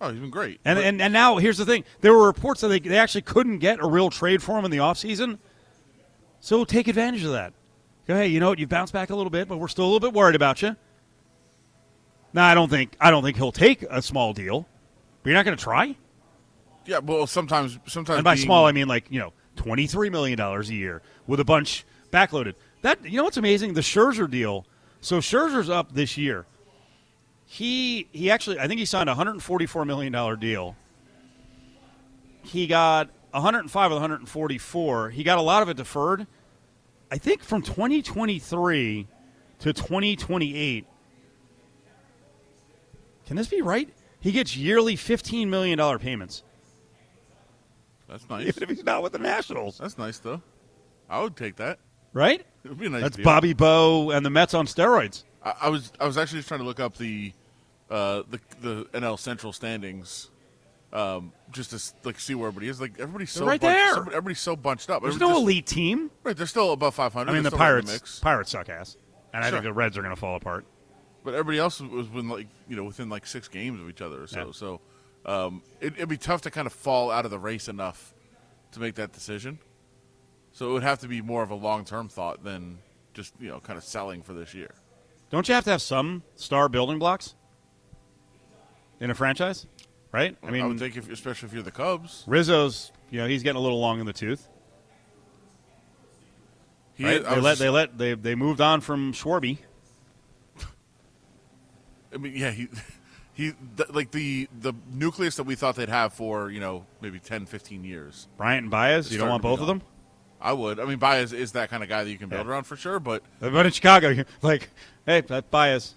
[0.02, 0.60] Oh, he's been great.
[0.66, 3.22] And but- and, and now here's the thing: there were reports that they, they actually
[3.22, 5.38] couldn't get a real trade for him in the offseason.
[6.40, 7.54] So take advantage of that.
[8.08, 8.60] Go, hey, you know what?
[8.60, 10.76] You've bounced back a little bit, but we're still a little bit worried about you.
[12.34, 14.68] Now, I don't think I don't think he'll take a small deal.
[15.22, 15.96] But you're not going to try.
[16.86, 20.38] Yeah, well, sometimes sometimes and by being, small I mean like you know twenty-three million
[20.38, 22.56] dollars a year with a bunch backloaded.
[22.82, 23.74] That you know what's amazing?
[23.74, 24.66] The Scherzer deal.
[25.00, 26.46] So Scherzer's up this year.
[27.46, 30.76] He he actually I think he signed a hundred and forty-four million dollar deal.
[32.42, 35.10] He got 105 with 144.
[35.12, 36.28] He got a lot of it deferred.
[37.10, 39.08] I think from 2023
[39.60, 40.86] to 2028.
[43.28, 43.90] Can this be right?
[44.20, 46.44] He gets yearly $15 million payments.
[48.08, 48.48] That's nice.
[48.48, 49.78] Even if he's not with the Nationals.
[49.78, 50.42] That's nice, though.
[51.10, 51.80] I would take that.
[52.14, 52.46] Right?
[52.64, 53.26] It would be a nice That's deal.
[53.26, 55.24] Bobby Bowe and the Mets on steroids.
[55.44, 57.34] I, I was I was actually just trying to look up the
[57.90, 60.30] uh, the the NL Central standings,
[60.94, 62.80] um, just to like see where everybody is.
[62.80, 63.98] Like everybody's so right bunched, there.
[64.16, 65.02] everybody's so bunched up.
[65.02, 66.12] There's Everybody no just- elite team.
[66.24, 67.30] Right, they're still above 500.
[67.30, 68.20] I mean, They're the still right Pirates mix.
[68.20, 68.96] Pirates suck ass.
[69.34, 69.58] And I Sure.
[69.60, 70.66] think the Reds are going to fall apart.
[71.24, 74.24] But everybody else was within like you know within like six games of each other
[74.24, 74.46] or so.
[74.48, 74.52] Yeah.
[74.52, 74.82] So
[75.26, 78.14] um, it, it'd be tough to kind of fall out of the race enough
[78.74, 79.60] to make that decision.
[80.52, 82.80] So it would have to be more of a long term thought than
[83.14, 84.72] just you know kind of selling for this year.
[85.30, 87.36] Don't you have to have some star building blocks
[89.00, 89.66] in a franchise?
[90.12, 90.38] Right?
[90.44, 93.42] I I mean, would think if, especially if you're the Cubs, Rizzo's, you know, he's
[93.42, 94.48] getting a little long in the tooth.
[96.94, 97.24] he right?
[97.24, 99.58] They let just- they let they they moved on from Schwarber.
[102.14, 102.68] I mean, yeah, he,
[103.34, 107.20] he, th- like the the nucleus that we thought they'd have for you know maybe
[107.20, 108.28] 10, 15 years.
[108.38, 109.82] Bryant and Baez, you don't want both of them?
[110.42, 110.80] I would.
[110.80, 112.52] I mean, Baez is that kind of guy that you can build Yeah.
[112.52, 113.00] around for sure.
[113.00, 114.70] But But in Chicago, you're like,
[115.06, 115.96] hey, that Baez.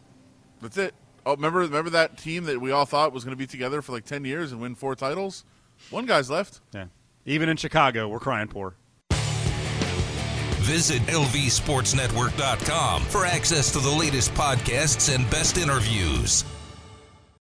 [0.62, 0.94] that's it.
[1.24, 3.90] Oh, remember remember that team that we all thought was going to be together for
[3.92, 5.44] like ten years and win four titles?
[5.90, 6.60] One guy's left.
[6.72, 6.86] Yeah.
[7.24, 8.76] Even in Chicago, we're crying poor.
[10.66, 16.44] Visit LVSportsNetwork.com for access to the latest podcasts and best interviews.